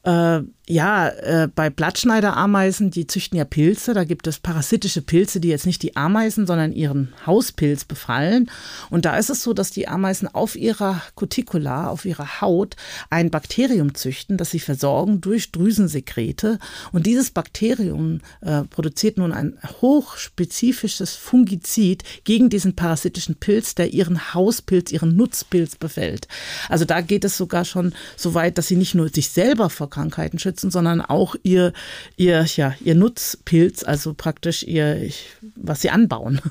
äh, 0.03 0.41
ja, 0.69 1.07
äh, 1.07 1.47
bei 1.53 1.69
Blattschneiderameisen, 1.69 2.91
die 2.91 3.07
züchten 3.07 3.37
ja 3.37 3.45
Pilze, 3.45 3.93
da 3.93 4.03
gibt 4.03 4.27
es 4.27 4.39
parasitische 4.39 5.01
Pilze, 5.01 5.39
die 5.39 5.47
jetzt 5.47 5.65
nicht 5.65 5.81
die 5.81 5.95
Ameisen, 5.95 6.45
sondern 6.45 6.73
ihren 6.73 7.13
Hauspilz 7.25 7.85
befallen. 7.85 8.51
Und 8.89 9.05
da 9.05 9.15
ist 9.15 9.29
es 9.29 9.43
so, 9.43 9.53
dass 9.53 9.71
die 9.71 9.87
Ameisen 9.87 10.27
auf 10.27 10.57
ihrer 10.57 11.01
Cuticula, 11.15 11.87
auf 11.87 12.03
ihrer 12.03 12.41
Haut, 12.41 12.75
ein 13.09 13.31
Bakterium 13.31 13.95
züchten, 13.95 14.35
das 14.35 14.51
sie 14.51 14.59
versorgen 14.59 15.21
durch 15.21 15.53
Drüsensekrete. 15.53 16.59
Und 16.91 17.05
dieses 17.05 17.31
Bakterium 17.31 18.19
äh, 18.41 18.63
produziert 18.63 19.17
nun 19.17 19.31
ein 19.31 19.57
hochspezifisches 19.81 21.15
Fungizid 21.15 22.03
gegen 22.25 22.49
diesen 22.49 22.75
parasitischen 22.75 23.35
Pilz, 23.35 23.73
der 23.75 23.93
ihren 23.93 24.33
Hauspilz, 24.33 24.91
ihren 24.91 25.15
Nutzpilz 25.15 25.77
befällt. 25.77 26.27
Also 26.67 26.83
da 26.83 26.99
geht 26.99 27.23
es 27.23 27.37
sogar 27.37 27.63
schon 27.63 27.93
so 28.17 28.33
weit, 28.33 28.57
dass 28.57 28.67
sie 28.67 28.75
nicht 28.75 28.95
nur 28.95 29.07
sich 29.07 29.29
selber 29.29 29.69
vor 29.69 29.89
Krankheiten 29.89 30.39
schützen, 30.39 30.56
schützen, 30.57 30.71
sondern 30.71 31.01
auch 31.01 31.35
ihr, 31.43 31.73
ihr, 32.15 32.43
ja, 32.55 32.73
ihr 32.83 32.95
Nutzpilz, 32.95 33.83
also 33.83 34.13
praktisch 34.13 34.63
ihr, 34.63 35.09
was 35.55 35.81
sie 35.81 35.89
anbauen. 35.89 36.41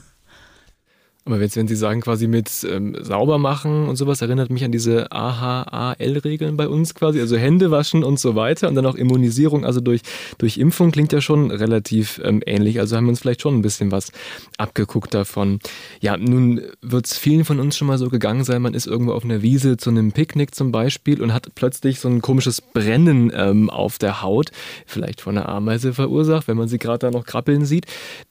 Aber 1.26 1.40
jetzt, 1.40 1.56
wenn 1.56 1.66
Sie 1.66 1.74
sagen, 1.74 2.02
quasi 2.02 2.28
mit 2.28 2.64
ähm, 2.70 2.96
sauber 3.00 3.38
machen 3.38 3.88
und 3.88 3.96
sowas, 3.96 4.22
erinnert 4.22 4.48
mich 4.48 4.62
an 4.62 4.70
diese 4.70 5.10
AHAL-Regeln 5.10 6.56
bei 6.56 6.68
uns 6.68 6.94
quasi, 6.94 7.20
also 7.20 7.36
Hände 7.36 7.72
waschen 7.72 8.04
und 8.04 8.20
so 8.20 8.36
weiter 8.36 8.68
und 8.68 8.76
dann 8.76 8.86
auch 8.86 8.94
Immunisierung, 8.94 9.64
also 9.64 9.80
durch, 9.80 10.02
durch 10.38 10.56
Impfung 10.56 10.92
klingt 10.92 11.12
ja 11.12 11.20
schon 11.20 11.50
relativ 11.50 12.20
ähm, 12.24 12.42
ähnlich. 12.46 12.78
Also 12.78 12.96
haben 12.96 13.06
wir 13.06 13.10
uns 13.10 13.18
vielleicht 13.18 13.42
schon 13.42 13.56
ein 13.56 13.62
bisschen 13.62 13.90
was 13.90 14.12
abgeguckt 14.56 15.14
davon. 15.14 15.58
Ja, 16.00 16.16
nun 16.16 16.62
wird 16.80 17.06
es 17.06 17.18
vielen 17.18 17.44
von 17.44 17.58
uns 17.58 17.76
schon 17.76 17.88
mal 17.88 17.98
so 17.98 18.08
gegangen 18.08 18.44
sein, 18.44 18.62
man 18.62 18.74
ist 18.74 18.86
irgendwo 18.86 19.12
auf 19.12 19.24
einer 19.24 19.42
Wiese 19.42 19.76
zu 19.76 19.90
einem 19.90 20.12
Picknick 20.12 20.54
zum 20.54 20.70
Beispiel 20.70 21.20
und 21.20 21.34
hat 21.34 21.56
plötzlich 21.56 21.98
so 21.98 22.08
ein 22.08 22.22
komisches 22.22 22.60
Brennen 22.60 23.32
ähm, 23.34 23.68
auf 23.68 23.98
der 23.98 24.22
Haut, 24.22 24.52
vielleicht 24.86 25.22
von 25.22 25.36
einer 25.36 25.48
Ameise 25.48 25.92
verursacht, 25.92 26.46
wenn 26.46 26.56
man 26.56 26.68
sie 26.68 26.78
gerade 26.78 27.00
da 27.00 27.10
noch 27.10 27.24
krabbeln 27.24 27.64
sieht. 27.64 27.86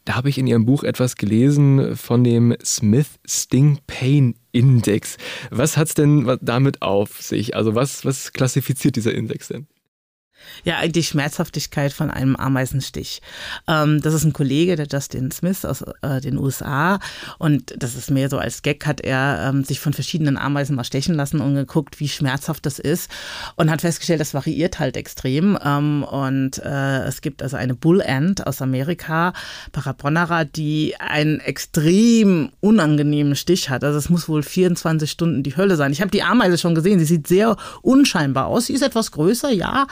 Da 0.05 0.15
habe 0.15 0.29
ich 0.29 0.37
in 0.37 0.47
Ihrem 0.47 0.65
Buch 0.65 0.85
etwas 0.85 1.17
gelesen 1.17 1.97
von 1.97 2.23
dem 2.23 2.55
Smith 2.63 2.84
Sting 3.25 3.79
Pain 3.87 4.35
Index. 4.51 5.17
Was 5.51 5.77
hat 5.77 5.89
es 5.89 5.93
denn 5.93 6.37
damit 6.41 6.81
auf 6.81 7.21
sich? 7.21 7.55
Also 7.55 7.75
was, 7.75 8.05
was 8.05 8.33
klassifiziert 8.33 8.95
dieser 8.95 9.13
Index 9.13 9.47
denn? 9.47 9.67
Ja, 10.63 10.85
die 10.87 11.03
Schmerzhaftigkeit 11.03 11.93
von 11.93 12.09
einem 12.09 12.35
Ameisenstich. 12.35 13.21
Ähm, 13.67 14.01
das 14.01 14.13
ist 14.13 14.23
ein 14.23 14.33
Kollege, 14.33 14.75
der 14.75 14.87
Justin 14.87 15.31
Smith 15.31 15.65
aus 15.65 15.83
äh, 16.01 16.21
den 16.21 16.37
USA. 16.37 16.99
Und 17.37 17.73
das 17.77 17.95
ist 17.95 18.11
mehr 18.11 18.29
so 18.29 18.37
als 18.37 18.61
Gag, 18.61 18.85
hat 18.85 19.01
er 19.01 19.49
ähm, 19.49 19.63
sich 19.63 19.79
von 19.79 19.93
verschiedenen 19.93 20.37
Ameisen 20.37 20.75
mal 20.75 20.83
stechen 20.83 21.15
lassen 21.15 21.41
und 21.41 21.55
geguckt, 21.55 21.99
wie 21.99 22.07
schmerzhaft 22.07 22.65
das 22.65 22.79
ist. 22.79 23.09
Und 23.55 23.69
hat 23.69 23.81
festgestellt, 23.81 24.19
das 24.19 24.33
variiert 24.33 24.79
halt 24.79 24.97
extrem. 24.97 25.57
Ähm, 25.63 26.03
und 26.03 26.59
äh, 26.59 27.03
es 27.03 27.21
gibt 27.21 27.43
also 27.43 27.57
eine 27.57 27.75
Bull 27.75 28.01
Ant 28.01 28.45
aus 28.47 28.61
Amerika, 28.61 29.33
Paraponera, 29.71 30.45
die 30.45 30.95
einen 30.99 31.39
extrem 31.39 32.49
unangenehmen 32.59 33.35
Stich 33.35 33.69
hat. 33.69 33.83
Also 33.83 33.97
es 33.97 34.09
muss 34.09 34.27
wohl 34.27 34.43
24 34.43 35.09
Stunden 35.09 35.43
die 35.43 35.55
Hölle 35.55 35.75
sein. 35.75 35.91
Ich 35.91 36.01
habe 36.01 36.11
die 36.11 36.23
Ameise 36.23 36.57
schon 36.57 36.75
gesehen. 36.75 36.99
Sie 36.99 37.05
sieht 37.05 37.27
sehr 37.27 37.57
unscheinbar 37.81 38.47
aus. 38.47 38.67
Sie 38.67 38.73
ist 38.73 38.81
etwas 38.81 39.11
größer, 39.11 39.51
ja. 39.51 39.87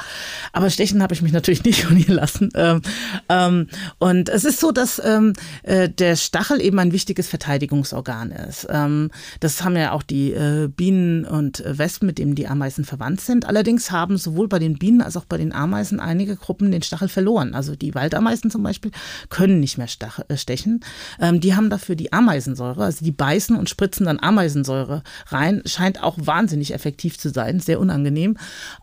Aber 0.52 0.70
stechen 0.70 1.02
habe 1.02 1.14
ich 1.14 1.22
mich 1.22 1.32
natürlich 1.32 1.64
nicht 1.64 1.84
von 1.86 1.98
ihr 1.98 2.14
lassen. 2.14 2.50
Ähm, 2.56 2.82
ähm, 3.30 3.68
und 4.00 4.30
es 4.30 4.46
ist 4.46 4.60
so, 4.60 4.72
dass 4.72 5.02
ähm, 5.04 5.34
äh, 5.64 5.90
der 5.90 6.16
Stachel 6.16 6.62
eben 6.62 6.80
ein 6.80 6.92
wichtiges 6.92 7.28
Verteidigungsorgan 7.28 8.32
ist. 8.32 8.68
Ähm, 8.70 9.12
das 9.40 9.64
haben 9.64 9.76
ja 9.78 9.92
auch 9.92 10.04
die 10.04 10.34
äh, 10.34 10.68
Bienen 10.68 11.26
und 11.26 11.64
Wespen, 11.66 12.08
mit 12.08 12.18
denen 12.18 12.36
die 12.36 12.48
Ameisen 12.48 12.86
verwandt 12.86 13.22
sind. 13.22 13.46
Allerdings 13.46 13.92
haben 13.92 14.18
sowohl 14.18 14.48
bei 14.48 14.60
den 14.60 14.78
Bienen 14.78 15.02
als 15.02 15.18
auch 15.18 15.26
bei 15.26 15.38
den 15.38 15.54
Ameisen 15.54 16.00
einige 16.00 16.36
Gruppen 16.36 16.72
den 16.72 16.82
Stachel 16.82 17.08
verloren. 17.08 17.54
Also 17.54 17.76
die 17.76 17.96
Waldameisen 17.96 18.52
zum 18.52 18.64
Beispiel 18.64 18.92
können 19.30 19.60
nicht 19.60 19.78
mehr 19.78 19.88
äh, 20.28 20.38
stechen. 20.38 20.82
Ähm, 21.20 21.40
die 21.40 21.56
haben 21.56 21.70
dafür 21.70 21.96
die 21.96 22.12
Ameisensäure, 22.12 22.84
also 22.84 23.04
die 23.06 23.12
beißen 23.12 23.56
und 23.56 23.70
spritzen 23.70 24.06
dann 24.06 24.20
Ameisensäure 24.20 25.04
rein. 25.28 25.62
Scheint 25.66 26.02
auch 26.02 26.18
wahnsinnig 26.20 26.74
effektiv 26.74 27.18
zu 27.18 27.30
sein, 27.30 27.60
sehr 27.60 27.80
unangenehm. 27.80 28.38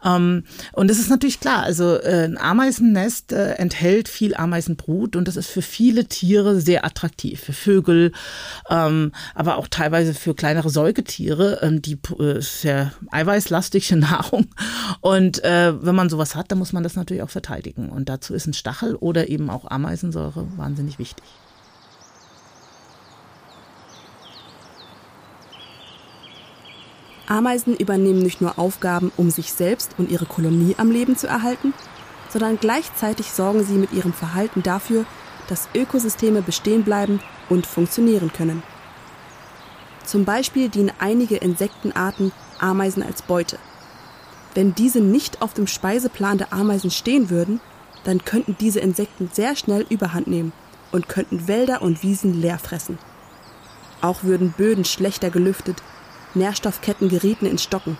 Ähm, 0.04 0.44
und 0.72 0.90
es 0.90 0.98
ist 0.98 1.10
natürlich 1.10 1.39
klar. 1.40 1.62
Also 1.62 1.96
äh, 1.96 2.24
ein 2.24 2.38
Ameisennest 2.38 3.32
äh, 3.32 3.52
enthält 3.54 4.08
viel 4.08 4.34
Ameisenbrut 4.34 5.16
und 5.16 5.26
das 5.26 5.36
ist 5.36 5.48
für 5.48 5.62
viele 5.62 6.04
Tiere 6.06 6.60
sehr 6.60 6.84
attraktiv. 6.84 7.40
Für 7.40 7.52
Vögel, 7.52 8.12
ähm, 8.68 9.12
aber 9.34 9.56
auch 9.56 9.68
teilweise 9.68 10.14
für 10.14 10.34
kleinere 10.34 10.70
Säugetiere, 10.70 11.60
ähm, 11.62 11.82
die 11.82 11.98
äh, 12.18 12.40
sehr 12.40 12.92
eiweißlastige 13.10 13.96
Nahrung. 13.96 14.46
Und 15.00 15.42
äh, 15.44 15.72
wenn 15.82 15.94
man 15.94 16.10
sowas 16.10 16.34
hat, 16.36 16.50
dann 16.50 16.58
muss 16.58 16.72
man 16.72 16.82
das 16.82 16.96
natürlich 16.96 17.22
auch 17.22 17.30
verteidigen. 17.30 17.88
Und 17.88 18.08
dazu 18.08 18.34
ist 18.34 18.46
ein 18.46 18.54
Stachel 18.54 18.94
oder 18.94 19.28
eben 19.28 19.50
auch 19.50 19.70
Ameisensäure 19.70 20.46
wahnsinnig 20.56 20.98
wichtig. 20.98 21.24
Ameisen 27.30 27.76
übernehmen 27.76 28.18
nicht 28.18 28.40
nur 28.40 28.58
Aufgaben, 28.58 29.12
um 29.16 29.30
sich 29.30 29.52
selbst 29.52 29.94
und 29.98 30.10
ihre 30.10 30.26
Kolonie 30.26 30.74
am 30.78 30.90
Leben 30.90 31.16
zu 31.16 31.28
erhalten, 31.28 31.72
sondern 32.28 32.58
gleichzeitig 32.58 33.30
sorgen 33.30 33.64
sie 33.64 33.74
mit 33.74 33.92
ihrem 33.92 34.12
Verhalten 34.12 34.64
dafür, 34.64 35.04
dass 35.48 35.68
Ökosysteme 35.72 36.42
bestehen 36.42 36.82
bleiben 36.82 37.20
und 37.48 37.66
funktionieren 37.66 38.32
können. 38.32 38.64
Zum 40.04 40.24
Beispiel 40.24 40.68
dienen 40.68 40.92
einige 40.98 41.36
Insektenarten 41.36 42.32
Ameisen 42.58 43.04
als 43.04 43.22
Beute. 43.22 43.58
Wenn 44.54 44.74
diese 44.74 45.00
nicht 45.00 45.40
auf 45.40 45.54
dem 45.54 45.68
Speiseplan 45.68 46.38
der 46.38 46.52
Ameisen 46.52 46.90
stehen 46.90 47.30
würden, 47.30 47.60
dann 48.02 48.24
könnten 48.24 48.56
diese 48.58 48.80
Insekten 48.80 49.30
sehr 49.32 49.54
schnell 49.54 49.86
Überhand 49.88 50.26
nehmen 50.26 50.52
und 50.90 51.08
könnten 51.08 51.46
Wälder 51.46 51.82
und 51.82 52.02
Wiesen 52.02 52.40
leer 52.40 52.58
fressen. 52.58 52.98
Auch 54.00 54.24
würden 54.24 54.52
Böden 54.56 54.84
schlechter 54.84 55.30
gelüftet, 55.30 55.80
Nährstoffketten 56.34 57.08
gerieten 57.08 57.46
ins 57.46 57.62
Stocken. 57.62 57.98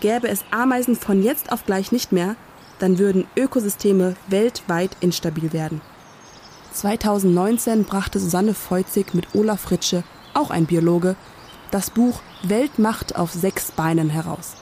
Gäbe 0.00 0.28
es 0.28 0.44
Ameisen 0.50 0.96
von 0.96 1.22
jetzt 1.22 1.52
auf 1.52 1.66
gleich 1.66 1.92
nicht 1.92 2.12
mehr, 2.12 2.36
dann 2.78 2.98
würden 2.98 3.26
Ökosysteme 3.36 4.16
weltweit 4.28 4.96
instabil 5.00 5.52
werden. 5.52 5.80
2019 6.72 7.84
brachte 7.84 8.18
Susanne 8.18 8.54
Feuzig 8.54 9.14
mit 9.14 9.34
Olaf 9.34 9.60
Fritsche, 9.60 10.04
auch 10.34 10.50
ein 10.50 10.66
Biologe, 10.66 11.16
das 11.70 11.90
Buch 11.90 12.20
Weltmacht 12.42 13.16
auf 13.16 13.32
sechs 13.32 13.72
Beinen 13.72 14.08
heraus. 14.08 14.54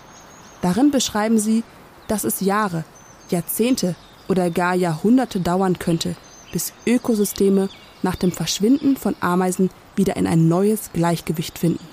Darin 0.63 0.91
beschreiben 0.91 1.39
sie, 1.39 1.63
dass 2.09 2.25
es 2.25 2.41
Jahre, 2.41 2.85
Jahrzehnte 3.31 3.95
oder 4.29 4.51
gar 4.51 4.75
Jahrhunderte 4.75 5.41
dauern 5.41 5.79
könnte, 5.79 6.17
bis 6.53 6.73
Ökosysteme 6.87 7.69
nach 8.03 8.17
dem 8.17 8.33
Verschwinden 8.33 8.97
von 8.97 9.15
Ameisen 9.21 9.71
wieder 9.97 10.17
in 10.17 10.27
ein 10.27 10.49
neues 10.49 10.91
Gleichgewicht 10.93 11.59
finden. 11.59 11.85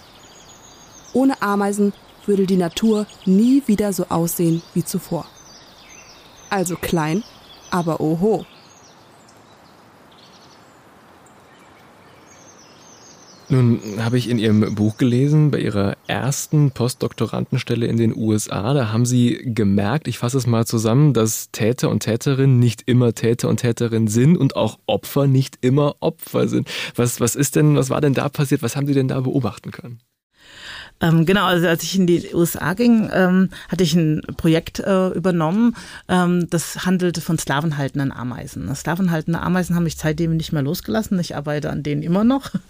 Ohne 1.15 1.41
Ameisen 1.41 1.93
würde 2.25 2.45
die 2.45 2.58
Natur 2.58 3.08
nie 3.25 3.63
wieder 3.67 3.93
so 3.93 4.08
aussehen 4.10 4.62
wie 4.73 4.84
zuvor. 4.84 5.25
Also 6.49 6.75
klein, 6.75 7.23
aber 7.71 8.01
oho. 8.01 8.45
Nun 13.47 13.80
habe 13.99 14.17
ich 14.17 14.28
in 14.28 14.39
Ihrem 14.39 14.75
Buch 14.75 14.97
gelesen, 14.97 15.51
bei 15.51 15.60
Ihrer 15.60 15.95
ersten 16.08 16.71
Postdoktorandenstelle 16.71 17.86
in 17.86 17.95
den 17.95 18.13
USA, 18.17 18.73
da 18.73 18.91
haben 18.91 19.06
Sie 19.06 19.39
gemerkt, 19.45 20.10
ich 20.10 20.17
fasse 20.17 20.38
es 20.38 20.47
mal 20.47 20.65
zusammen, 20.65 21.13
dass 21.13 21.49
Täter 21.51 21.91
und 21.91 22.01
Täterinnen 22.01 22.60
nicht 22.60 22.82
immer 22.88 23.13
Täter 23.13 23.47
und 23.47 23.62
Täterinnen 23.62 24.10
sind 24.10 24.36
und 24.36 24.58
auch 24.58 24.80
Opfer 24.86 25.28
nicht 25.28 25.60
immer 25.62 25.95
Opfer 26.01 26.49
sind. 26.49 26.67
Was, 26.95 27.21
was 27.21 27.38
ist 27.38 27.56
denn, 27.56 27.78
was 27.78 27.89
war 27.89 28.01
denn 28.01 28.15
da 28.15 28.28
passiert? 28.28 28.63
Was 28.63 28.75
haben 28.75 28.88
Sie 28.88 28.93
denn 28.93 29.08
da 29.08 29.21
beobachten 29.21 29.71
können? 29.71 29.99
Ähm, 31.01 31.25
genau, 31.25 31.45
also 31.45 31.67
als 31.67 31.84
ich 31.84 31.97
in 31.97 32.08
die 32.08 32.34
USA 32.34 32.73
ging, 32.73 33.10
ähm, 33.12 33.49
hatte 33.67 33.84
ich 33.84 33.93
ein 33.95 34.21
Projekt 34.38 34.79
äh, 34.79 35.10
übernommen, 35.10 35.75
ähm, 36.08 36.49
das 36.49 36.86
handelte 36.86 37.19
von 37.19 37.38
sklavenhaltenden 37.38 38.13
Ameisen. 38.13 38.73
Sklavenhaltende 38.73 39.41
Ameisen 39.41 39.75
haben 39.75 39.84
mich 39.84 39.97
seitdem 39.97 40.38
nicht 40.38 40.53
mehr 40.53 40.62
losgelassen. 40.62 41.19
Ich 41.19 41.36
arbeite 41.36 41.69
an 41.69 41.84
denen 41.84 42.03
immer 42.03 42.23
noch. 42.23 42.51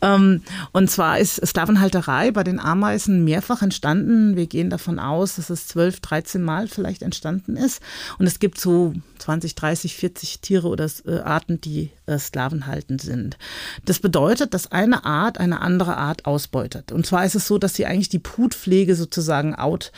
Ähm, 0.00 0.42
und 0.72 0.90
zwar 0.90 1.18
ist 1.18 1.44
Sklavenhalterei 1.46 2.32
bei 2.32 2.42
den 2.42 2.58
Ameisen 2.58 3.24
mehrfach 3.24 3.62
entstanden. 3.62 4.36
Wir 4.36 4.46
gehen 4.46 4.68
davon 4.68 4.98
aus, 4.98 5.36
dass 5.36 5.48
es 5.50 5.68
zwölf, 5.68 6.00
dreizehn 6.00 6.42
Mal 6.42 6.66
vielleicht 6.66 7.02
entstanden 7.02 7.56
ist. 7.56 7.80
Und 8.18 8.26
es 8.26 8.40
gibt 8.40 8.58
so 8.58 8.94
20, 9.18 9.54
30, 9.54 9.94
40 9.94 10.40
Tiere 10.40 10.68
oder 10.68 10.88
äh, 11.06 11.18
Arten, 11.18 11.60
die 11.60 11.90
äh, 12.06 12.18
sklavenhaltend 12.18 13.00
sind. 13.00 13.38
Das 13.84 14.00
bedeutet, 14.00 14.54
dass 14.54 14.72
eine 14.72 15.04
Art 15.04 15.38
eine 15.38 15.60
andere 15.60 15.96
Art 15.96 16.26
ausbeutet. 16.26 16.90
Und 16.90 17.06
zwar 17.06 17.24
ist 17.24 17.36
es 17.36 17.46
so, 17.46 17.58
dass 17.58 17.71
sie 17.74 17.86
eigentlich 17.86 18.08
die 18.08 18.18
Brutpflege 18.18 18.94
sozusagen 18.94 19.54
out, 19.54 19.92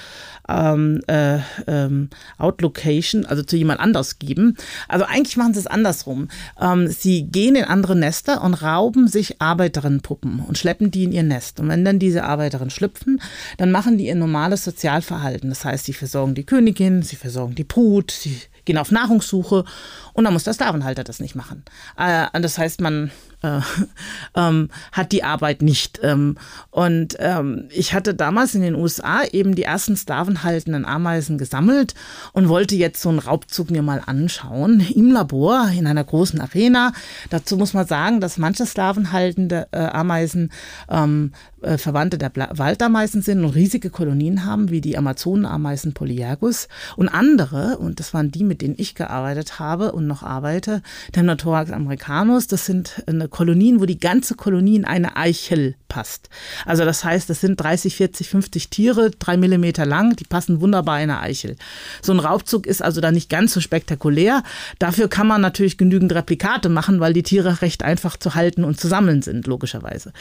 ähm, 0.49 1.01
äh, 1.07 1.39
ähm, 1.67 2.11
out 2.39 2.61
location, 2.63 3.27
also 3.27 3.43
zu 3.43 3.57
jemand 3.57 3.81
anders 3.81 4.19
geben. 4.19 4.57
Also 4.89 5.05
eigentlich 5.05 5.37
machen 5.37 5.55
sie 5.55 5.61
es 5.61 5.67
andersrum. 5.67 6.29
Ähm, 6.61 6.89
sie 6.89 7.25
gehen 7.25 7.57
in 7.57 7.65
andere 7.65 7.97
Nester 7.97 8.43
und 8.43 8.55
rauben 8.55 9.09
sich 9.09 9.41
Arbeiterinnenpuppen 9.41 10.41
und 10.41 10.59
schleppen 10.59 10.91
die 10.91 11.05
in 11.05 11.13
ihr 11.13 11.23
Nest. 11.23 11.61
Und 11.61 11.69
wenn 11.69 11.85
dann 11.85 11.99
diese 11.99 12.25
Arbeiterinnen 12.25 12.71
schlüpfen, 12.71 13.21
dann 13.57 13.71
machen 13.71 13.99
die 13.99 14.07
ihr 14.07 14.15
normales 14.15 14.65
Sozialverhalten. 14.65 15.49
Das 15.49 15.65
heißt, 15.65 15.85
sie 15.85 15.93
versorgen 15.93 16.35
die 16.35 16.45
Königin, 16.45 17.03
sie 17.03 17.17
versorgen 17.17 17.55
die 17.55 17.65
Brut, 17.65 18.11
sie 18.11 18.39
gehen 18.65 18.79
auf 18.79 18.91
Nahrungssuche 18.91 19.65
und 20.13 20.25
dann 20.25 20.33
muss 20.33 20.45
der 20.45 20.55
Sklavenhalter 20.55 21.05
das 21.05 21.21
nicht 21.21 21.35
machen. 21.35 21.65
Äh, 21.99 22.41
das 22.41 22.59
heißt, 22.59 22.81
man 22.81 23.11
äh, 23.45 23.61
ähm, 24.35 24.71
hat 24.93 25.13
die 25.13 25.23
Arbeit 25.23 25.63
nicht. 25.63 26.01
Ähm, 26.03 26.37
und 26.71 27.17
ähm, 27.19 27.69
ich 27.71 27.95
hatte 27.95 28.15
damals 28.15 28.55
in 28.55 28.63
den 28.63 28.75
USA 28.75 29.23
eben 29.25 29.55
die 29.55 29.65
ersten 29.65 29.97
sklavenhaltenden 29.97 30.85
Ameisen 30.85 31.39
gesammelt 31.39 31.95
und 32.33 32.49
wollte 32.49 32.75
jetzt 32.75 33.03
so 33.03 33.11
einen 33.11 33.19
Raubzug 33.19 33.71
mir 33.71 33.83
mal 33.83 34.03
anschauen 34.05 34.81
im 34.81 35.13
Labor 35.13 35.69
in 35.77 35.87
einer 35.87 36.05
großen 36.05 36.41
Arena. 36.41 36.93
Dazu 37.31 37.57
muss 37.57 37.75
man 37.75 37.87
sagen, 37.87 38.21
dass 38.21 38.39
manche 38.39 38.67
sklavenhaltende 38.67 39.69
äh, 39.73 39.79
Ameisen 39.79 40.51
ähm, 40.89 41.33
äh, 41.65 41.79
Verwandte 41.79 42.19
der 42.19 42.29
Bla 42.29 42.49
Waldameisen 42.53 43.23
sind 43.23 43.43
und 43.43 43.51
riesige 43.51 43.91
Kolonien 43.91 44.45
haben, 44.45 44.71
wie 44.71 44.81
die 44.81 44.99
Amazonenameisen 44.99 45.95
Polyergus 45.95 46.69
und 46.97 47.09
andere, 47.09 47.79
und 47.79 48.01
das 48.01 48.15
waren 48.15 48.31
die, 48.31 48.45
mit 48.45 48.61
denen 48.61 48.75
ich 48.77 48.95
gearbeitet 48.95 49.59
habe 49.59 49.93
und 49.93 50.07
noch 50.07 50.23
arbeite, 50.23 50.83
Temnothorax 51.13 51.71
americanus, 51.71 52.47
das 52.47 52.67
sind 52.67 53.03
eine 53.07 53.29
Kolonien, 53.35 53.81
wo 53.81 53.85
die 53.85 53.99
ganze 53.99 54.37
Kolonie 54.37 54.77
in 54.77 54.85
eine 54.85 55.17
Eichel 55.17 55.75
passt. 55.89 56.31
Also 56.67 56.85
das 56.85 57.03
heißt, 57.03 57.29
das 57.29 57.41
sind 57.41 57.61
30, 57.61 57.97
40, 57.97 58.29
50 58.29 58.71
Tiere, 58.71 59.11
drei 59.11 59.37
Millimeter 59.37 59.85
lang, 59.85 60.15
die 60.15 60.23
passen 60.23 60.61
wunderbar 60.61 61.01
in 61.01 61.11
eine 61.11 61.19
Eichel. 61.19 61.57
So 62.01 62.13
ein 62.13 62.21
Raubzug 62.21 62.65
ist 62.65 62.81
also 62.81 63.01
da 63.01 63.11
nicht 63.11 63.29
ganz 63.29 63.53
so 63.53 63.61
spektakulär. 63.61 64.45
Dafür 64.79 65.09
kann 65.09 65.27
man 65.27 65.41
natürlich 65.41 65.79
genügend 65.79 66.15
Replikate 66.15 66.69
machen, 66.69 67.01
weil 67.01 67.13
die 67.13 67.25
Tiere 67.25 67.61
recht 67.61 67.83
einfach 67.83 68.17
zu 68.17 68.37
halten 68.37 68.63
und 68.63 68.79
zu 68.79 68.87
sammeln 68.87 69.21
sind, 69.21 69.49
logischerweise. 69.49 70.13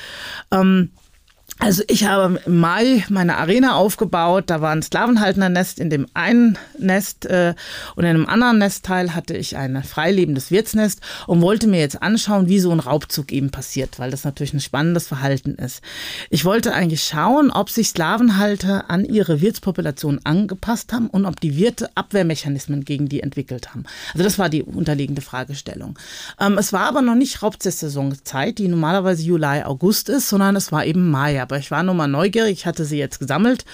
Ähm, 0.49 0.89
also 1.59 1.83
ich 1.87 2.05
habe 2.05 2.41
im 2.45 2.59
Mai 2.59 3.05
meine 3.09 3.37
Arena 3.37 3.75
aufgebaut. 3.75 4.45
Da 4.47 4.61
war 4.61 4.71
ein 4.71 4.81
sklavenhaltender 4.81 5.49
Nest 5.49 5.79
in 5.79 5.89
dem 5.89 6.07
einen 6.13 6.57
Nest 6.77 7.25
äh, 7.25 7.53
und 7.95 8.03
in 8.03 8.09
einem 8.09 8.25
anderen 8.25 8.57
Nestteil 8.57 9.13
hatte 9.13 9.37
ich 9.37 9.55
ein 9.55 9.83
freilebendes 9.83 10.51
Wirtsnest 10.51 11.01
und 11.27 11.41
wollte 11.41 11.67
mir 11.67 11.79
jetzt 11.79 12.01
anschauen, 12.01 12.47
wie 12.47 12.59
so 12.59 12.71
ein 12.71 12.79
Raubzug 12.79 13.31
eben 13.31 13.51
passiert, 13.51 13.99
weil 13.99 14.11
das 14.11 14.23
natürlich 14.23 14.53
ein 14.53 14.59
spannendes 14.59 15.07
Verhalten 15.07 15.55
ist. 15.55 15.81
Ich 16.29 16.43
wollte 16.43 16.73
eigentlich 16.73 17.03
schauen, 17.03 17.51
ob 17.51 17.69
sich 17.69 17.89
Sklavenhalter 17.89 18.89
an 18.89 19.05
ihre 19.05 19.39
Wirtspopulation 19.39 20.19
angepasst 20.23 20.91
haben 20.91 21.07
und 21.07 21.25
ob 21.25 21.39
die 21.39 21.55
Wirte 21.55 21.89
Abwehrmechanismen 21.95 22.83
gegen 22.83 23.07
die 23.07 23.21
entwickelt 23.21 23.69
haben. 23.69 23.83
Also 24.13 24.23
das 24.23 24.39
war 24.39 24.49
die 24.49 24.63
unterliegende 24.63 25.21
Fragestellung. 25.21 25.97
Ähm, 26.39 26.57
es 26.57 26.73
war 26.73 26.87
aber 26.87 27.01
noch 27.01 27.15
nicht 27.15 27.41
Raubzestsaisonzeit, 27.41 28.57
die 28.57 28.67
normalerweise 28.67 29.23
Juli, 29.23 29.63
August 29.63 30.09
ist, 30.09 30.29
sondern 30.29 30.55
es 30.55 30.71
war 30.71 30.85
eben 30.85 31.09
Mai 31.09 31.42
aber 31.43 31.58
ich 31.58 31.71
war 31.71 31.84
nur 31.84 31.93
mal 31.93 32.08
neugierig, 32.08 32.60
ich 32.60 32.65
hatte 32.65 32.86
sie 32.86 32.97
jetzt 32.97 33.19
gesammelt. 33.19 33.65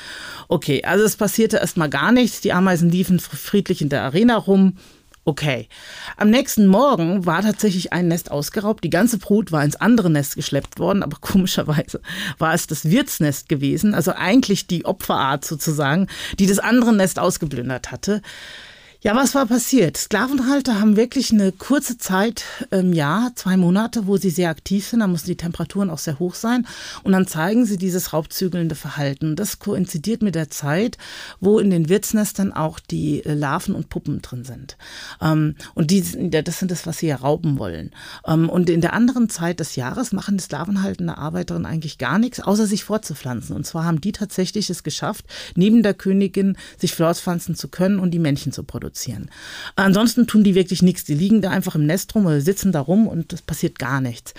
Okay, 0.47 0.83
also 0.83 1.03
es 1.05 1.15
passierte 1.15 1.57
erstmal 1.57 1.89
gar 1.89 2.11
nichts. 2.11 2.41
Die 2.41 2.53
Ameisen 2.53 2.89
liefen 2.89 3.19
friedlich 3.19 3.81
in 3.81 3.89
der 3.89 4.03
Arena 4.03 4.35
rum. 4.35 4.77
Okay. 5.25 5.67
Am 6.17 6.31
nächsten 6.31 6.65
Morgen 6.65 7.25
war 7.27 7.43
tatsächlich 7.43 7.93
ein 7.93 8.07
Nest 8.07 8.31
ausgeraubt. 8.31 8.83
Die 8.83 8.89
ganze 8.89 9.19
Brut 9.19 9.51
war 9.51 9.63
ins 9.63 9.75
andere 9.75 10.09
Nest 10.09 10.35
geschleppt 10.35 10.79
worden, 10.79 11.03
aber 11.03 11.17
komischerweise 11.21 12.01
war 12.39 12.53
es 12.53 12.65
das 12.65 12.89
Wirtsnest 12.89 13.47
gewesen, 13.47 13.93
also 13.93 14.11
eigentlich 14.13 14.65
die 14.65 14.85
Opferart 14.85 15.45
sozusagen, 15.45 16.07
die 16.39 16.47
das 16.47 16.57
andere 16.57 16.93
Nest 16.93 17.19
ausgeplündert 17.19 17.91
hatte. 17.91 18.23
Ja, 19.01 19.15
was 19.15 19.33
war 19.33 19.45
passiert? 19.45 19.95
Sklavenhalter 19.95 20.81
haben 20.81 20.97
wirklich 20.97 21.31
eine 21.31 21.53
kurze 21.53 21.97
Zeit 21.97 22.43
im 22.69 22.91
Jahr, 22.91 23.31
zwei 23.33 23.55
Monate, 23.55 24.07
wo 24.07 24.17
sie 24.17 24.29
sehr 24.29 24.49
aktiv 24.49 24.85
sind. 24.85 24.99
Da 24.99 25.07
müssen 25.07 25.27
die 25.27 25.37
Temperaturen 25.37 25.89
auch 25.89 25.99
sehr 25.99 26.19
hoch 26.19 26.35
sein. 26.35 26.67
Und 27.03 27.13
dann 27.13 27.25
zeigen 27.25 27.65
sie 27.65 27.77
dieses 27.77 28.11
raubzügelnde 28.11 28.75
Verhalten. 28.75 29.37
Das 29.37 29.59
koinzidiert 29.59 30.21
mit 30.21 30.35
der 30.35 30.49
Zeit, 30.49 30.97
wo 31.39 31.59
in 31.59 31.69
den 31.69 31.87
Wirtsnestern 31.87 32.51
auch 32.51 32.81
die 32.81 33.21
Larven 33.23 33.73
und 33.73 33.87
Puppen 33.87 34.21
drin 34.21 34.43
sind. 34.43 34.75
Ähm, 35.21 35.55
und 35.75 35.91
die, 35.91 36.03
das 36.29 36.59
sind 36.59 36.69
das, 36.69 36.85
was 36.85 36.97
sie 36.97 37.07
ja 37.07 37.15
rauben 37.15 37.57
wollen. 37.57 37.91
Ähm, 38.27 38.49
und 38.49 38.69
in 38.69 38.81
der 38.81 38.91
anderen 38.91 39.29
Zeit 39.29 39.61
des 39.61 39.77
Jahres 39.77 40.11
machen 40.11 40.35
die 40.35 40.43
sklavenhaltende 40.43 41.17
Arbeiterinnen 41.17 41.65
eigentlich 41.65 41.99
gar 41.99 42.19
nichts, 42.19 42.41
außer 42.41 42.67
sich 42.67 42.83
fortzupflanzen. 42.83 43.55
Und 43.55 43.65
zwar 43.65 43.85
haben 43.85 44.01
die 44.01 44.11
tatsächlich 44.11 44.69
es 44.69 44.83
geschafft, 44.83 45.23
neben 45.55 45.83
der 45.83 45.93
Königin 45.93 46.57
sich 46.77 46.93
fortpflanzen 46.93 47.55
zu 47.55 47.69
können 47.69 47.99
und 47.99 48.11
die 48.11 48.19
Männchen 48.19 48.51
zu 48.51 48.63
produzieren 48.63 48.88
reproduzieren. 48.89 49.29
Ansonsten 49.75 50.27
tun 50.27 50.43
die 50.43 50.55
wirklich 50.55 50.81
nichts. 50.81 51.03
Die 51.03 51.13
liegen 51.13 51.41
da 51.41 51.51
einfach 51.51 51.75
im 51.75 51.85
Nest 51.85 52.15
rum 52.15 52.25
oder 52.25 52.41
sitzen 52.41 52.71
da 52.71 52.81
rum 52.81 53.07
und 53.07 53.31
es 53.33 53.41
passiert 53.41 53.79
gar 53.79 54.01
nichts. 54.01 54.33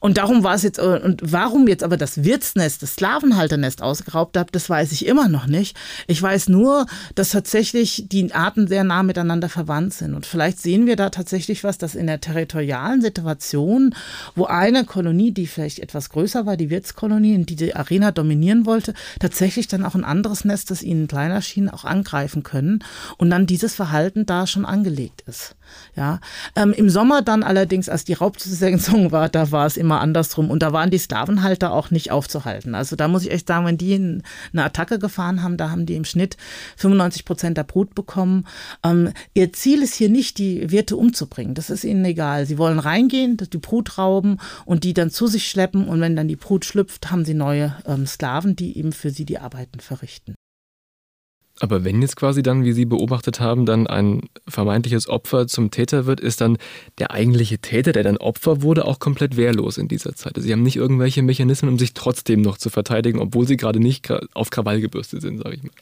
Und 0.00 0.18
darum 0.18 0.44
war 0.44 0.54
es 0.54 0.62
jetzt, 0.62 0.78
äh, 0.78 1.00
und 1.02 1.20
warum 1.24 1.68
jetzt 1.68 1.82
aber 1.82 1.96
das 1.96 2.24
Wirtsnest, 2.24 2.82
das 2.82 2.94
Sklavenhalternest 2.94 3.82
ausgeraubt 3.82 4.36
habe, 4.36 4.50
das 4.52 4.70
weiß 4.70 4.92
ich 4.92 5.06
immer 5.06 5.28
noch 5.28 5.46
nicht. 5.46 5.76
Ich 6.06 6.22
weiß 6.22 6.48
nur, 6.48 6.86
dass 7.14 7.30
tatsächlich 7.30 8.06
die 8.08 8.32
Arten 8.32 8.68
sehr 8.68 8.84
nah 8.84 9.02
miteinander 9.02 9.48
verwandt 9.48 9.94
sind. 9.94 10.14
Und 10.14 10.26
vielleicht 10.26 10.60
sehen 10.60 10.86
wir 10.86 10.96
da 10.96 11.10
tatsächlich 11.10 11.64
was, 11.64 11.78
dass 11.78 11.94
in 11.94 12.06
der 12.06 12.20
territorialen 12.20 13.02
Situation, 13.02 13.94
wo 14.34 14.44
eine 14.44 14.84
Kolonie, 14.84 15.32
die 15.32 15.46
vielleicht 15.46 15.80
etwas 15.80 16.10
größer 16.10 16.46
war, 16.46 16.56
die 16.56 16.70
Wirtskolonie, 16.70 17.34
in 17.34 17.46
die 17.46 17.56
die 17.56 17.74
Arena 17.74 18.10
dominieren 18.10 18.66
wollte, 18.66 18.94
tatsächlich 19.20 19.68
dann 19.68 19.84
auch 19.84 19.94
ein 19.94 20.04
anderes 20.04 20.44
Nest, 20.44 20.70
das 20.70 20.82
ihnen 20.82 21.08
kleiner 21.08 21.42
schien, 21.42 21.68
auch 21.68 21.84
angreifen 21.84 22.42
können 22.42 22.84
und 23.18 23.30
dann 23.30 23.46
dieses 23.46 23.74
Verhalten 23.74 23.95
da 24.26 24.46
schon 24.46 24.64
angelegt 24.64 25.22
ist. 25.26 25.56
Ja, 25.96 26.20
ähm, 26.54 26.72
im 26.72 26.88
Sommer 26.88 27.22
dann 27.22 27.42
allerdings, 27.42 27.88
als 27.88 28.04
die 28.04 28.12
Raubsaison 28.12 29.10
war, 29.12 29.28
da 29.28 29.50
war 29.50 29.66
es 29.66 29.76
immer 29.76 30.00
andersrum 30.00 30.50
und 30.50 30.62
da 30.62 30.72
waren 30.72 30.90
die 30.90 30.98
Sklavenhalter 30.98 31.72
auch 31.72 31.90
nicht 31.90 32.10
aufzuhalten. 32.10 32.74
Also 32.74 32.96
da 32.96 33.08
muss 33.08 33.24
ich 33.24 33.30
echt 33.30 33.48
sagen, 33.48 33.66
wenn 33.66 33.78
die 33.78 33.94
eine 34.52 34.64
Attacke 34.64 34.98
gefahren 34.98 35.42
haben, 35.42 35.56
da 35.56 35.70
haben 35.70 35.86
die 35.86 35.96
im 35.96 36.04
Schnitt 36.04 36.36
95 36.76 37.24
Prozent 37.24 37.56
der 37.56 37.64
Brut 37.64 37.94
bekommen. 37.94 38.46
Ähm, 38.84 39.12
ihr 39.34 39.52
Ziel 39.52 39.82
ist 39.82 39.94
hier 39.94 40.08
nicht, 40.08 40.38
die 40.38 40.70
Wirte 40.70 40.96
umzubringen. 40.96 41.54
Das 41.54 41.70
ist 41.70 41.84
ihnen 41.84 42.04
egal. 42.04 42.46
Sie 42.46 42.58
wollen 42.58 42.78
reingehen, 42.78 43.36
die 43.36 43.58
Brut 43.58 43.98
rauben 43.98 44.38
und 44.64 44.84
die 44.84 44.94
dann 44.94 45.10
zu 45.10 45.26
sich 45.26 45.48
schleppen 45.48 45.88
und 45.88 46.00
wenn 46.00 46.16
dann 46.16 46.28
die 46.28 46.36
Brut 46.36 46.64
schlüpft, 46.64 47.10
haben 47.10 47.24
sie 47.24 47.34
neue 47.34 47.76
ähm, 47.86 48.06
Sklaven, 48.06 48.56
die 48.56 48.78
eben 48.78 48.92
für 48.92 49.10
sie 49.10 49.24
die 49.24 49.38
Arbeiten 49.38 49.80
verrichten. 49.80 50.34
Aber 51.60 51.84
wenn 51.84 52.02
jetzt 52.02 52.16
quasi 52.16 52.42
dann, 52.42 52.64
wie 52.64 52.72
Sie 52.72 52.84
beobachtet 52.84 53.40
haben, 53.40 53.64
dann 53.64 53.86
ein 53.86 54.28
vermeintliches 54.46 55.08
Opfer 55.08 55.46
zum 55.46 55.70
Täter 55.70 56.04
wird, 56.04 56.20
ist 56.20 56.40
dann 56.40 56.58
der 56.98 57.12
eigentliche 57.12 57.58
Täter, 57.58 57.92
der 57.92 58.02
dann 58.02 58.18
Opfer 58.18 58.62
wurde, 58.62 58.84
auch 58.84 58.98
komplett 58.98 59.36
wehrlos 59.36 59.78
in 59.78 59.88
dieser 59.88 60.14
Zeit. 60.14 60.36
Also 60.36 60.46
Sie 60.46 60.52
haben 60.52 60.62
nicht 60.62 60.76
irgendwelche 60.76 61.22
Mechanismen, 61.22 61.70
um 61.70 61.78
sich 61.78 61.94
trotzdem 61.94 62.42
noch 62.42 62.58
zu 62.58 62.68
verteidigen, 62.68 63.20
obwohl 63.20 63.46
Sie 63.46 63.56
gerade 63.56 63.80
nicht 63.80 64.10
auf 64.34 64.50
Krawall 64.50 64.80
gebürstet 64.80 65.22
sind, 65.22 65.38
sage 65.38 65.56
ich 65.56 65.62
mal. 65.62 65.72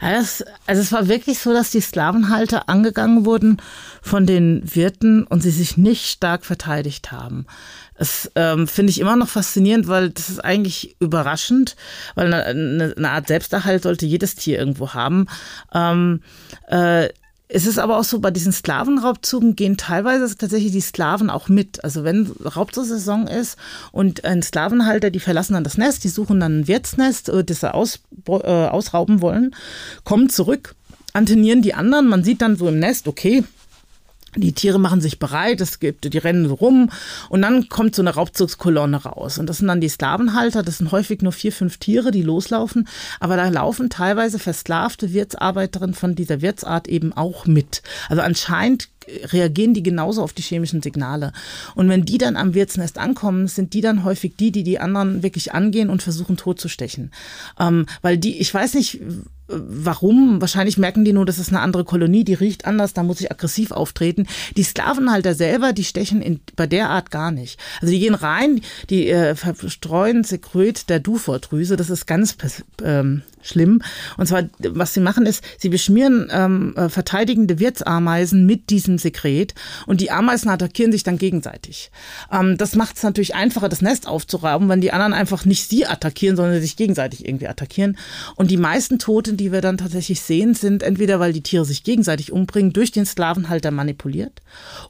Ja, 0.00 0.12
das, 0.12 0.44
also 0.66 0.80
es 0.80 0.92
war 0.92 1.08
wirklich 1.08 1.38
so, 1.38 1.52
dass 1.52 1.70
die 1.70 1.80
Sklavenhalter 1.80 2.68
angegangen 2.68 3.24
wurden 3.24 3.58
von 4.00 4.26
den 4.26 4.62
Wirten 4.74 5.24
und 5.24 5.42
sie 5.42 5.50
sich 5.50 5.76
nicht 5.76 6.06
stark 6.06 6.44
verteidigt 6.44 7.12
haben. 7.12 7.46
Das 8.02 8.32
ähm, 8.34 8.66
finde 8.66 8.90
ich 8.90 8.98
immer 8.98 9.14
noch 9.14 9.28
faszinierend, 9.28 9.86
weil 9.86 10.10
das 10.10 10.28
ist 10.28 10.40
eigentlich 10.40 10.96
überraschend, 10.98 11.76
weil 12.16 12.34
eine, 12.34 12.94
eine 12.96 13.10
Art 13.10 13.28
Selbsterhalt 13.28 13.84
sollte 13.84 14.06
jedes 14.06 14.34
Tier 14.34 14.58
irgendwo 14.58 14.92
haben. 14.92 15.28
Ähm, 15.72 16.20
äh, 16.66 17.10
es 17.46 17.64
ist 17.64 17.78
aber 17.78 17.98
auch 17.98 18.02
so, 18.02 18.18
bei 18.18 18.32
diesen 18.32 18.52
Sklavenraubzügen 18.52 19.54
gehen 19.54 19.76
teilweise 19.76 20.36
tatsächlich 20.36 20.72
die 20.72 20.80
Sklaven 20.80 21.30
auch 21.30 21.48
mit. 21.48 21.84
Also 21.84 22.02
wenn 22.02 22.26
Raubzugsaison 22.26 23.28
ist 23.28 23.56
und 23.92 24.24
ein 24.24 24.42
Sklavenhalter, 24.42 25.10
die 25.10 25.20
verlassen 25.20 25.52
dann 25.52 25.62
das 25.62 25.78
Nest, 25.78 26.02
die 26.02 26.08
suchen 26.08 26.40
dann 26.40 26.62
ein 26.62 26.66
Wirtsnest, 26.66 27.28
äh, 27.28 27.44
das 27.44 27.60
sie 27.60 27.72
aus, 27.72 28.00
äh, 28.26 28.32
ausrauben 28.32 29.20
wollen, 29.20 29.54
kommen 30.02 30.28
zurück, 30.28 30.74
antennieren 31.12 31.62
die 31.62 31.74
anderen, 31.74 32.08
man 32.08 32.24
sieht 32.24 32.42
dann 32.42 32.56
so 32.56 32.66
im 32.66 32.80
Nest, 32.80 33.06
okay, 33.06 33.44
die 34.36 34.52
Tiere 34.52 34.78
machen 34.78 35.00
sich 35.00 35.18
bereit, 35.18 35.60
es 35.60 35.78
gibt, 35.78 36.12
die 36.12 36.18
rennen 36.18 36.48
so 36.48 36.54
rum 36.54 36.90
und 37.28 37.42
dann 37.42 37.68
kommt 37.68 37.94
so 37.94 38.02
eine 38.02 38.14
Raubzugskolonne 38.14 39.02
raus. 39.02 39.38
Und 39.38 39.46
das 39.46 39.58
sind 39.58 39.68
dann 39.68 39.80
die 39.80 39.88
Sklavenhalter, 39.88 40.62
das 40.62 40.78
sind 40.78 40.90
häufig 40.90 41.22
nur 41.22 41.32
vier, 41.32 41.52
fünf 41.52 41.76
Tiere, 41.76 42.10
die 42.10 42.22
loslaufen, 42.22 42.88
aber 43.20 43.36
da 43.36 43.48
laufen 43.48 43.90
teilweise 43.90 44.38
versklavte 44.38 45.12
Wirtsarbeiterinnen 45.12 45.94
von 45.94 46.14
dieser 46.14 46.40
Wirtsart 46.40 46.88
eben 46.88 47.12
auch 47.12 47.46
mit. 47.46 47.82
Also 48.08 48.22
anscheinend 48.22 48.88
reagieren 49.08 49.74
die 49.74 49.82
genauso 49.82 50.22
auf 50.22 50.32
die 50.32 50.42
chemischen 50.42 50.82
Signale. 50.82 51.32
Und 51.74 51.88
wenn 51.88 52.04
die 52.04 52.18
dann 52.18 52.36
am 52.36 52.54
Wirtsnest 52.54 52.98
ankommen, 52.98 53.48
sind 53.48 53.74
die 53.74 53.80
dann 53.80 54.04
häufig 54.04 54.36
die, 54.36 54.52
die 54.52 54.62
die 54.62 54.78
anderen 54.78 55.22
wirklich 55.22 55.52
angehen 55.52 55.90
und 55.90 56.02
versuchen 56.02 56.36
totzustechen. 56.36 57.10
Ähm, 57.58 57.86
weil 58.00 58.18
die, 58.18 58.38
ich 58.38 58.52
weiß 58.52 58.74
nicht, 58.74 59.00
warum? 59.48 60.40
Wahrscheinlich 60.40 60.78
merken 60.78 61.04
die 61.04 61.12
nur, 61.12 61.26
das 61.26 61.38
ist 61.38 61.48
eine 61.48 61.60
andere 61.60 61.84
Kolonie, 61.84 62.24
die 62.24 62.34
riecht 62.34 62.64
anders, 62.64 62.92
da 62.92 63.02
muss 63.02 63.20
ich 63.20 63.30
aggressiv 63.30 63.70
auftreten. 63.70 64.26
Die 64.56 64.62
Sklavenhalter 64.62 65.34
selber, 65.34 65.72
die 65.72 65.84
stechen 65.84 66.22
in, 66.22 66.40
bei 66.56 66.66
der 66.66 66.90
Art 66.90 67.10
gar 67.10 67.30
nicht. 67.30 67.58
Also 67.80 67.92
die 67.92 68.00
gehen 68.00 68.14
rein, 68.14 68.60
die 68.90 69.08
äh, 69.08 69.34
verstreuen 69.34 70.24
Sekret 70.24 70.88
der 70.88 71.00
Dufortdrüse, 71.00 71.76
das 71.76 71.90
ist 71.90 72.06
ganz 72.06 72.36
ähm, 72.82 73.22
schlimm. 73.42 73.82
Und 74.16 74.26
zwar, 74.26 74.44
was 74.58 74.94
sie 74.94 75.00
machen 75.00 75.26
ist, 75.26 75.44
sie 75.58 75.68
beschmieren 75.68 76.28
ähm, 76.32 76.74
äh, 76.76 76.88
verteidigende 76.88 77.58
Wirtsameisen 77.58 78.46
mit 78.46 78.70
diesem 78.70 78.98
Sekret 78.98 79.54
und 79.86 80.00
die 80.00 80.10
Ameisen 80.10 80.50
attackieren 80.50 80.92
sich 80.92 81.02
dann 81.02 81.18
gegenseitig. 81.18 81.90
Ähm, 82.30 82.56
das 82.56 82.74
macht 82.74 82.96
es 82.96 83.02
natürlich 83.02 83.34
einfacher, 83.34 83.68
das 83.68 83.82
Nest 83.82 84.06
aufzurauben, 84.06 84.68
wenn 84.68 84.80
die 84.80 84.92
anderen 84.92 85.12
einfach 85.12 85.44
nicht 85.44 85.68
sie 85.68 85.86
attackieren, 85.86 86.36
sondern 86.36 86.60
sich 86.60 86.76
gegenseitig 86.76 87.26
irgendwie 87.26 87.48
attackieren. 87.48 87.96
Und 88.36 88.50
die 88.50 88.56
meisten 88.56 88.98
Toten, 88.98 89.36
die 89.36 89.52
wir 89.52 89.60
dann 89.60 89.78
tatsächlich 89.78 90.20
sehen, 90.20 90.54
sind 90.54 90.82
entweder, 90.82 91.20
weil 91.20 91.32
die 91.32 91.42
Tiere 91.42 91.64
sich 91.64 91.84
gegenseitig 91.84 92.32
umbringen, 92.32 92.72
durch 92.72 92.92
den 92.92 93.06
Sklavenhalter 93.06 93.70
manipuliert 93.70 94.40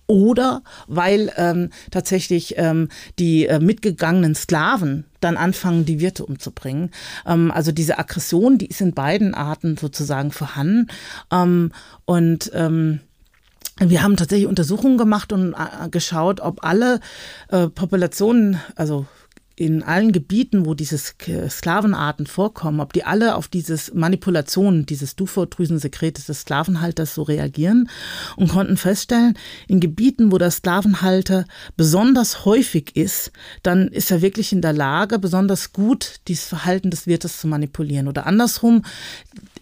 oder 0.06 0.62
weil 0.86 1.32
ähm, 1.36 1.70
tatsächlich 1.90 2.54
ähm, 2.58 2.88
die 3.18 3.46
äh, 3.46 3.58
mitgegangenen 3.58 4.34
Sklaven 4.34 5.04
dann 5.24 5.36
anfangen, 5.36 5.84
die 5.84 6.00
Wirte 6.00 6.24
umzubringen. 6.26 6.90
Ähm, 7.26 7.50
also 7.50 7.72
diese 7.72 7.98
Aggression, 7.98 8.58
die 8.58 8.66
ist 8.66 8.80
in 8.80 8.92
beiden 8.92 9.34
Arten 9.34 9.76
sozusagen 9.76 10.30
vorhanden. 10.30 10.88
Ähm, 11.30 11.72
und 12.04 12.50
ähm, 12.54 13.00
wir 13.78 14.02
haben 14.02 14.16
tatsächlich 14.16 14.48
Untersuchungen 14.48 14.98
gemacht 14.98 15.32
und 15.32 15.54
äh, 15.54 15.88
geschaut, 15.88 16.40
ob 16.40 16.64
alle 16.64 17.00
äh, 17.48 17.68
Populationen, 17.68 18.60
also 18.76 19.06
in 19.62 19.84
allen 19.84 20.10
Gebieten, 20.10 20.66
wo 20.66 20.74
diese 20.74 20.98
Sklavenarten 20.98 22.26
vorkommen, 22.26 22.80
ob 22.80 22.92
die 22.92 23.04
alle 23.04 23.36
auf 23.36 23.46
dieses 23.46 23.94
Manipulation 23.94 24.86
dieses 24.86 25.14
Dufordrüsensekretes 25.14 26.26
des 26.26 26.40
Sklavenhalters 26.40 27.14
so 27.14 27.22
reagieren 27.22 27.88
und 28.34 28.48
konnten 28.48 28.76
feststellen, 28.76 29.38
in 29.68 29.78
Gebieten, 29.78 30.32
wo 30.32 30.38
der 30.38 30.50
Sklavenhalter 30.50 31.44
besonders 31.76 32.44
häufig 32.44 32.96
ist, 32.96 33.30
dann 33.62 33.86
ist 33.86 34.10
er 34.10 34.20
wirklich 34.20 34.52
in 34.52 34.62
der 34.62 34.72
Lage, 34.72 35.20
besonders 35.20 35.72
gut 35.72 36.16
dieses 36.26 36.46
Verhalten 36.46 36.90
des 36.90 37.06
Wirtes 37.06 37.40
zu 37.40 37.46
manipulieren. 37.46 38.08
Oder 38.08 38.26
andersrum, 38.26 38.82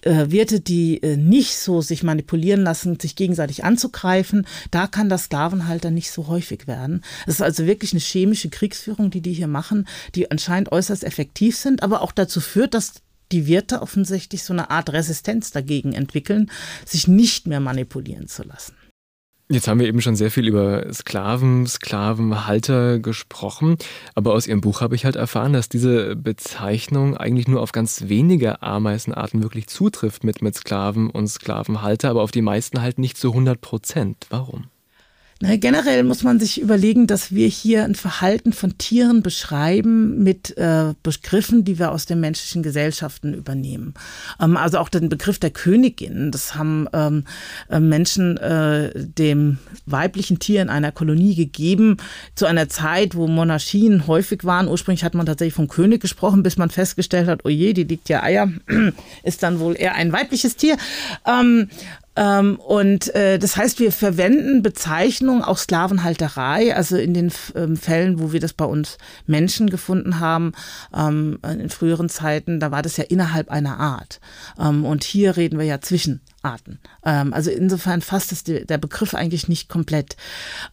äh, 0.02 0.30
Wirte, 0.30 0.60
die 0.60 1.02
äh, 1.02 1.16
nicht 1.16 1.56
so 1.56 1.80
sich 1.80 2.02
manipulieren 2.02 2.62
lassen, 2.62 2.98
sich 2.98 3.16
gegenseitig 3.16 3.64
anzugreifen, 3.64 4.46
da 4.70 4.86
kann 4.86 5.08
das 5.08 5.24
Sklavenhalter 5.24 5.90
nicht 5.90 6.10
so 6.10 6.28
häufig 6.28 6.66
werden. 6.66 7.02
Es 7.26 7.34
ist 7.34 7.42
also 7.42 7.66
wirklich 7.66 7.92
eine 7.92 8.00
chemische 8.00 8.50
Kriegsführung, 8.50 9.10
die 9.10 9.20
die 9.20 9.32
hier 9.32 9.48
machen, 9.48 9.86
die 10.14 10.30
anscheinend 10.30 10.72
äußerst 10.72 11.04
effektiv 11.04 11.56
sind, 11.56 11.82
aber 11.82 12.02
auch 12.02 12.12
dazu 12.12 12.40
führt, 12.40 12.74
dass 12.74 12.94
die 13.32 13.46
Wirte 13.46 13.82
offensichtlich 13.82 14.42
so 14.42 14.52
eine 14.52 14.70
Art 14.70 14.90
Resistenz 14.90 15.52
dagegen 15.52 15.92
entwickeln, 15.92 16.50
sich 16.84 17.06
nicht 17.06 17.46
mehr 17.46 17.60
manipulieren 17.60 18.26
zu 18.26 18.42
lassen. 18.42 18.74
Jetzt 19.52 19.66
haben 19.66 19.80
wir 19.80 19.88
eben 19.88 20.00
schon 20.00 20.14
sehr 20.14 20.30
viel 20.30 20.46
über 20.46 20.92
Sklaven, 20.92 21.66
Sklavenhalter 21.66 23.00
gesprochen, 23.00 23.78
aber 24.14 24.32
aus 24.32 24.46
Ihrem 24.46 24.60
Buch 24.60 24.80
habe 24.80 24.94
ich 24.94 25.04
halt 25.04 25.16
erfahren, 25.16 25.52
dass 25.52 25.68
diese 25.68 26.14
Bezeichnung 26.14 27.16
eigentlich 27.16 27.48
nur 27.48 27.60
auf 27.60 27.72
ganz 27.72 28.04
wenige 28.06 28.62
Ameisenarten 28.62 29.42
wirklich 29.42 29.66
zutrifft 29.66 30.22
mit, 30.22 30.40
mit 30.40 30.54
Sklaven 30.54 31.10
und 31.10 31.26
Sklavenhalter, 31.26 32.10
aber 32.10 32.22
auf 32.22 32.30
die 32.30 32.42
meisten 32.42 32.80
halt 32.80 33.00
nicht 33.00 33.16
zu 33.16 33.30
100 33.30 33.60
Prozent. 33.60 34.28
Warum? 34.30 34.66
Na, 35.42 35.56
generell 35.56 36.02
muss 36.02 36.22
man 36.22 36.38
sich 36.38 36.60
überlegen, 36.60 37.06
dass 37.06 37.34
wir 37.34 37.48
hier 37.48 37.84
ein 37.84 37.94
Verhalten 37.94 38.52
von 38.52 38.76
Tieren 38.76 39.22
beschreiben 39.22 40.22
mit 40.22 40.54
äh, 40.58 40.92
Begriffen, 41.02 41.64
die 41.64 41.78
wir 41.78 41.92
aus 41.92 42.04
den 42.04 42.20
menschlichen 42.20 42.62
Gesellschaften 42.62 43.32
übernehmen. 43.32 43.94
Ähm, 44.38 44.58
also 44.58 44.76
auch 44.76 44.90
den 44.90 45.08
Begriff 45.08 45.38
der 45.38 45.48
Königin, 45.48 46.30
das 46.30 46.56
haben 46.56 46.88
ähm, 46.92 47.24
äh, 47.70 47.80
Menschen 47.80 48.36
äh, 48.36 48.92
dem 48.94 49.56
weiblichen 49.86 50.40
Tier 50.40 50.60
in 50.60 50.68
einer 50.68 50.92
Kolonie 50.92 51.34
gegeben, 51.34 51.96
zu 52.34 52.44
einer 52.44 52.68
Zeit, 52.68 53.14
wo 53.14 53.26
Monarchien 53.26 54.06
häufig 54.06 54.44
waren. 54.44 54.68
Ursprünglich 54.68 55.04
hat 55.04 55.14
man 55.14 55.24
tatsächlich 55.24 55.54
vom 55.54 55.68
König 55.68 56.02
gesprochen, 56.02 56.42
bis 56.42 56.58
man 56.58 56.68
festgestellt 56.68 57.28
hat, 57.28 57.46
oh 57.46 57.48
je, 57.48 57.72
die 57.72 57.84
liegt 57.84 58.10
ja 58.10 58.22
Eier, 58.22 58.52
ist 59.22 59.42
dann 59.42 59.58
wohl 59.58 59.74
eher 59.74 59.94
ein 59.94 60.12
weibliches 60.12 60.56
Tier. 60.56 60.76
Ähm, 61.26 61.70
und 62.20 63.14
äh, 63.14 63.38
das 63.38 63.56
heißt, 63.56 63.80
wir 63.80 63.92
verwenden 63.92 64.62
Bezeichnungen, 64.62 65.42
auch 65.42 65.56
Sklavenhalterei, 65.56 66.76
also 66.76 66.98
in 66.98 67.14
den 67.14 67.32
ähm, 67.54 67.78
Fällen, 67.78 68.20
wo 68.20 68.32
wir 68.32 68.40
das 68.40 68.52
bei 68.52 68.66
uns 68.66 68.98
Menschen 69.26 69.70
gefunden 69.70 70.20
haben, 70.20 70.52
ähm, 70.94 71.38
in 71.42 71.70
früheren 71.70 72.10
Zeiten, 72.10 72.60
da 72.60 72.70
war 72.70 72.82
das 72.82 72.98
ja 72.98 73.04
innerhalb 73.04 73.50
einer 73.50 73.80
Art. 73.80 74.20
Ähm, 74.58 74.84
und 74.84 75.02
hier 75.02 75.38
reden 75.38 75.58
wir 75.58 75.64
ja 75.64 75.80
zwischen 75.80 76.20
Arten. 76.42 76.78
Ähm, 77.04 77.32
also 77.32 77.50
insofern 77.50 78.00
fasst 78.00 78.32
es 78.32 78.44
der 78.44 78.78
Begriff 78.78 79.14
eigentlich 79.14 79.48
nicht 79.48 79.68
komplett. 79.68 80.16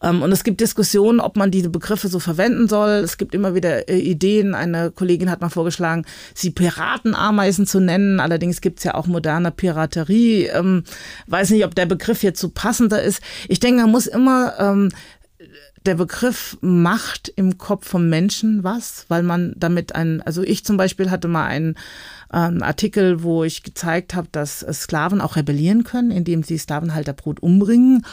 Ähm, 0.02 0.22
und 0.22 0.32
es 0.32 0.44
gibt 0.44 0.60
Diskussionen, 0.60 1.20
ob 1.20 1.36
man 1.36 1.50
diese 1.50 1.68
Begriffe 1.68 2.08
so 2.08 2.18
verwenden 2.18 2.68
soll. 2.68 2.90
Es 2.90 3.18
gibt 3.18 3.34
immer 3.34 3.54
wieder 3.54 3.88
äh, 3.88 3.98
Ideen. 3.98 4.54
Eine 4.54 4.90
Kollegin 4.90 5.30
hat 5.30 5.40
mal 5.40 5.50
vorgeschlagen, 5.50 6.04
sie 6.34 6.50
Piratenameisen 6.50 7.66
zu 7.66 7.80
nennen. 7.80 8.20
Allerdings 8.20 8.60
gibt 8.60 8.78
es 8.78 8.84
ja 8.84 8.94
auch 8.94 9.06
moderne 9.06 9.50
Piraterie. 9.50 10.46
Ähm, 10.46 10.84
weiß 11.26 11.50
nicht, 11.50 11.64
ob 11.64 11.74
der 11.74 11.86
Begriff 11.86 12.22
jetzt 12.22 12.40
so 12.40 12.48
passender 12.48 13.02
ist. 13.02 13.20
Ich 13.48 13.60
denke, 13.60 13.82
man 13.82 13.90
muss 13.90 14.06
immer 14.06 14.88
der 15.86 15.94
Begriff 15.94 16.58
macht 16.60 17.32
im 17.36 17.56
Kopf 17.56 17.88
vom 17.88 18.08
Menschen 18.08 18.64
was, 18.64 19.06
weil 19.08 19.22
man 19.22 19.54
damit 19.56 19.94
ein, 19.94 20.20
also 20.22 20.42
ich 20.42 20.64
zum 20.64 20.76
Beispiel 20.76 21.10
hatte 21.10 21.28
mal 21.28 21.46
einen 21.46 21.76
ähm, 22.32 22.62
Artikel, 22.62 23.22
wo 23.22 23.44
ich 23.44 23.62
gezeigt 23.62 24.14
habe, 24.14 24.28
dass 24.32 24.60
Sklaven 24.60 25.20
auch 25.20 25.36
rebellieren 25.36 25.84
können, 25.84 26.10
indem 26.10 26.42
sie 26.42 26.58
Sklavenhalterbrot 26.58 27.40
umbringen. 27.40 28.04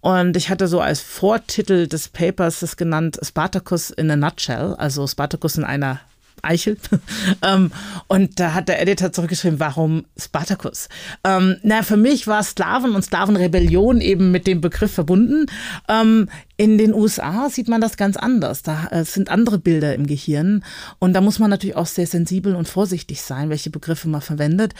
Und 0.00 0.36
ich 0.36 0.50
hatte 0.50 0.68
so 0.68 0.80
als 0.80 1.00
Vortitel 1.00 1.86
des 1.86 2.08
Papers 2.08 2.60
das 2.60 2.76
genannt 2.76 3.18
Spartacus 3.22 3.90
in 3.90 4.10
a 4.10 4.16
nutshell, 4.16 4.74
also 4.74 5.06
Spartacus 5.06 5.56
in 5.56 5.64
einer 5.64 6.00
Eichel. 6.44 6.76
ähm, 7.42 7.72
und 8.06 8.38
da 8.38 8.54
hat 8.54 8.68
der 8.68 8.80
Editor 8.80 9.12
zurückgeschrieben, 9.12 9.60
warum 9.60 10.04
Spartacus? 10.18 10.88
Ähm, 11.24 11.56
na, 11.62 11.82
für 11.82 11.96
mich 11.96 12.26
war 12.26 12.42
Sklaven 12.42 12.94
und 12.94 13.02
Sklavenrebellion 13.02 14.00
eben 14.00 14.30
mit 14.30 14.46
dem 14.46 14.60
Begriff 14.60 14.92
verbunden. 14.92 15.46
Ähm, 15.88 16.28
in 16.56 16.78
den 16.78 16.94
USA 16.94 17.50
sieht 17.50 17.68
man 17.68 17.80
das 17.80 17.96
ganz 17.96 18.16
anders. 18.16 18.62
Da 18.62 18.86
äh, 18.90 19.04
sind 19.04 19.28
andere 19.28 19.58
Bilder 19.58 19.94
im 19.94 20.06
Gehirn. 20.06 20.64
Und 21.00 21.12
da 21.14 21.20
muss 21.20 21.40
man 21.40 21.50
natürlich 21.50 21.74
auch 21.74 21.86
sehr 21.86 22.06
sensibel 22.06 22.54
und 22.54 22.68
vorsichtig 22.68 23.22
sein, 23.22 23.50
welche 23.50 23.70
Begriffe 23.70 24.08
man 24.08 24.20
verwendet. 24.20 24.72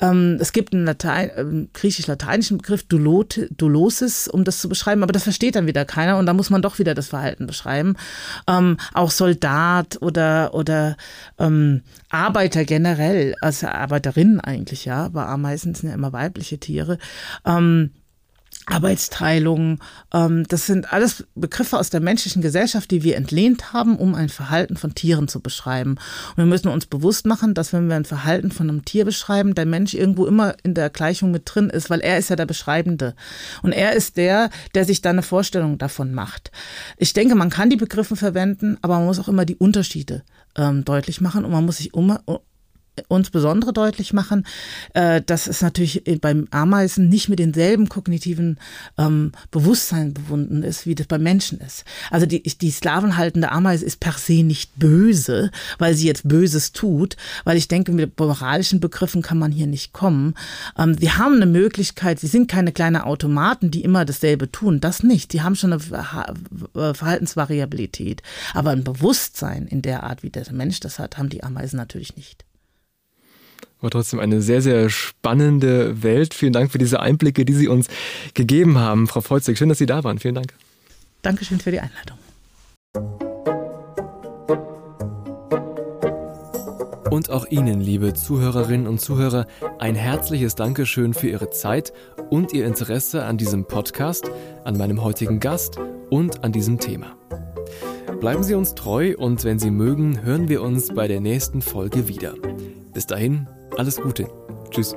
Ähm, 0.00 0.38
es 0.40 0.52
gibt 0.52 0.72
einen 0.72 0.86
Latein, 0.86 1.30
äh, 1.30 1.68
griechisch-lateinischen 1.74 2.56
Begriff, 2.58 2.84
Dolosis, 2.84 4.28
um 4.28 4.44
das 4.44 4.60
zu 4.60 4.68
beschreiben, 4.70 5.02
aber 5.02 5.12
das 5.12 5.24
versteht 5.24 5.56
dann 5.56 5.66
wieder 5.66 5.84
keiner 5.84 6.16
und 6.16 6.24
da 6.24 6.32
muss 6.32 6.48
man 6.48 6.62
doch 6.62 6.78
wieder 6.78 6.94
das 6.94 7.08
Verhalten 7.08 7.46
beschreiben. 7.46 7.96
Ähm, 8.48 8.78
auch 8.94 9.10
Soldat 9.10 9.98
oder, 10.00 10.54
oder 10.54 10.96
ähm, 11.38 11.82
Arbeiter 12.08 12.64
generell, 12.64 13.34
also 13.42 13.66
Arbeiterinnen 13.66 14.40
eigentlich, 14.40 14.86
ja, 14.86 15.04
aber 15.04 15.28
Ameisen 15.28 15.74
sind 15.74 15.90
ja 15.90 15.94
immer 15.94 16.14
weibliche 16.14 16.58
Tiere. 16.58 16.98
Ähm, 17.44 17.90
Arbeitsteilung, 18.70 19.80
ähm, 20.12 20.44
das 20.48 20.66
sind 20.66 20.92
alles 20.92 21.26
Begriffe 21.34 21.78
aus 21.78 21.90
der 21.90 22.00
menschlichen 22.00 22.42
Gesellschaft, 22.42 22.90
die 22.90 23.02
wir 23.02 23.16
entlehnt 23.16 23.72
haben, 23.72 23.96
um 23.96 24.14
ein 24.14 24.28
Verhalten 24.28 24.76
von 24.76 24.94
Tieren 24.94 25.28
zu 25.28 25.40
beschreiben. 25.40 25.92
Und 26.30 26.36
wir 26.36 26.46
müssen 26.46 26.68
uns 26.68 26.86
bewusst 26.86 27.26
machen, 27.26 27.54
dass 27.54 27.72
wenn 27.72 27.88
wir 27.88 27.96
ein 27.96 28.04
Verhalten 28.04 28.50
von 28.50 28.68
einem 28.68 28.84
Tier 28.84 29.04
beschreiben, 29.04 29.54
der 29.54 29.66
Mensch 29.66 29.94
irgendwo 29.94 30.26
immer 30.26 30.54
in 30.62 30.74
der 30.74 30.90
Gleichung 30.90 31.30
mit 31.30 31.42
drin 31.44 31.70
ist, 31.70 31.90
weil 31.90 32.00
er 32.00 32.18
ist 32.18 32.30
ja 32.30 32.36
der 32.36 32.46
Beschreibende. 32.46 33.14
Und 33.62 33.72
er 33.72 33.92
ist 33.92 34.16
der, 34.16 34.50
der 34.74 34.84
sich 34.84 35.02
da 35.02 35.10
eine 35.10 35.22
Vorstellung 35.22 35.78
davon 35.78 36.14
macht. 36.14 36.50
Ich 36.96 37.12
denke, 37.12 37.34
man 37.34 37.50
kann 37.50 37.70
die 37.70 37.76
Begriffe 37.76 38.16
verwenden, 38.16 38.78
aber 38.82 38.96
man 38.98 39.06
muss 39.06 39.18
auch 39.18 39.28
immer 39.28 39.44
die 39.44 39.56
Unterschiede 39.56 40.22
ähm, 40.56 40.84
deutlich 40.84 41.20
machen 41.20 41.44
und 41.44 41.50
man 41.50 41.64
muss 41.64 41.78
sich 41.78 41.94
um, 41.94 42.16
uns 43.08 43.30
besondere 43.30 43.72
deutlich 43.72 44.12
machen, 44.12 44.46
äh, 44.94 45.22
dass 45.22 45.46
es 45.46 45.62
natürlich 45.62 46.02
beim 46.20 46.48
Ameisen 46.50 47.08
nicht 47.08 47.28
mit 47.28 47.38
denselben 47.38 47.88
kognitiven 47.88 48.58
ähm, 48.98 49.32
Bewusstsein 49.50 50.14
bebunden 50.14 50.62
ist, 50.62 50.86
wie 50.86 50.94
das 50.94 51.06
beim 51.06 51.22
Menschen 51.22 51.60
ist. 51.60 51.84
Also 52.10 52.26
die, 52.26 52.42
die 52.42 52.70
sklavenhaltende 52.70 53.50
Ameise 53.50 53.84
ist 53.84 54.00
per 54.00 54.12
se 54.12 54.42
nicht 54.42 54.78
böse, 54.78 55.50
weil 55.78 55.94
sie 55.94 56.06
jetzt 56.06 56.28
Böses 56.28 56.72
tut, 56.72 57.16
weil 57.44 57.56
ich 57.56 57.68
denke, 57.68 57.92
mit 57.92 58.18
moralischen 58.18 58.80
Begriffen 58.80 59.22
kann 59.22 59.38
man 59.38 59.52
hier 59.52 59.66
nicht 59.66 59.92
kommen. 59.92 60.34
Ähm, 60.78 61.00
wir 61.00 61.18
haben 61.18 61.36
eine 61.36 61.46
Möglichkeit, 61.46 62.20
sie 62.20 62.26
sind 62.26 62.50
keine 62.50 62.72
kleinen 62.72 63.02
Automaten, 63.02 63.70
die 63.70 63.82
immer 63.82 64.04
dasselbe 64.04 64.50
tun, 64.50 64.80
das 64.80 65.02
nicht. 65.02 65.32
Die 65.32 65.42
haben 65.42 65.56
schon 65.56 65.72
eine 65.72 65.80
Verhaltensvariabilität. 66.94 68.22
Aber 68.54 68.70
ein 68.70 68.84
Bewusstsein 68.84 69.66
in 69.66 69.82
der 69.82 70.02
Art, 70.02 70.22
wie 70.22 70.30
der 70.30 70.50
Mensch 70.52 70.80
das 70.80 70.98
hat, 70.98 71.18
haben 71.18 71.28
die 71.28 71.42
Ameisen 71.42 71.76
natürlich 71.76 72.16
nicht. 72.16 72.44
Aber 73.80 73.90
trotzdem 73.90 74.20
eine 74.20 74.42
sehr, 74.42 74.62
sehr 74.62 74.90
spannende 74.90 76.02
Welt. 76.02 76.34
Vielen 76.34 76.52
Dank 76.52 76.70
für 76.70 76.78
diese 76.78 77.00
Einblicke, 77.00 77.44
die 77.44 77.54
Sie 77.54 77.68
uns 77.68 77.88
gegeben 78.34 78.78
haben, 78.78 79.08
Frau 79.08 79.20
Feuzig. 79.20 79.56
Schön, 79.56 79.68
dass 79.68 79.78
Sie 79.78 79.86
da 79.86 80.04
waren. 80.04 80.18
Vielen 80.18 80.34
Dank. 80.34 80.52
Dankeschön 81.22 81.60
für 81.60 81.70
die 81.70 81.80
Einladung. 81.80 82.18
Und 87.10 87.28
auch 87.28 87.46
Ihnen, 87.46 87.80
liebe 87.80 88.14
Zuhörerinnen 88.14 88.86
und 88.86 89.00
Zuhörer, 89.00 89.46
ein 89.78 89.96
herzliches 89.96 90.54
Dankeschön 90.54 91.12
für 91.12 91.28
Ihre 91.28 91.50
Zeit 91.50 91.92
und 92.30 92.52
Ihr 92.52 92.66
Interesse 92.66 93.24
an 93.24 93.36
diesem 93.36 93.64
Podcast, 93.64 94.30
an 94.64 94.76
meinem 94.76 95.02
heutigen 95.02 95.40
Gast 95.40 95.76
und 96.08 96.44
an 96.44 96.52
diesem 96.52 96.78
Thema. 96.78 97.16
Bleiben 98.20 98.44
Sie 98.44 98.54
uns 98.54 98.74
treu 98.74 99.14
und 99.16 99.42
wenn 99.44 99.58
Sie 99.58 99.70
mögen, 99.70 100.22
hören 100.22 100.48
wir 100.48 100.62
uns 100.62 100.94
bei 100.94 101.08
der 101.08 101.20
nächsten 101.20 101.62
Folge 101.62 102.06
wieder. 102.06 102.34
Bis 102.92 103.06
dahin, 103.06 103.48
alles 103.76 104.00
Gute. 104.00 104.28
Tschüss. 104.70 104.94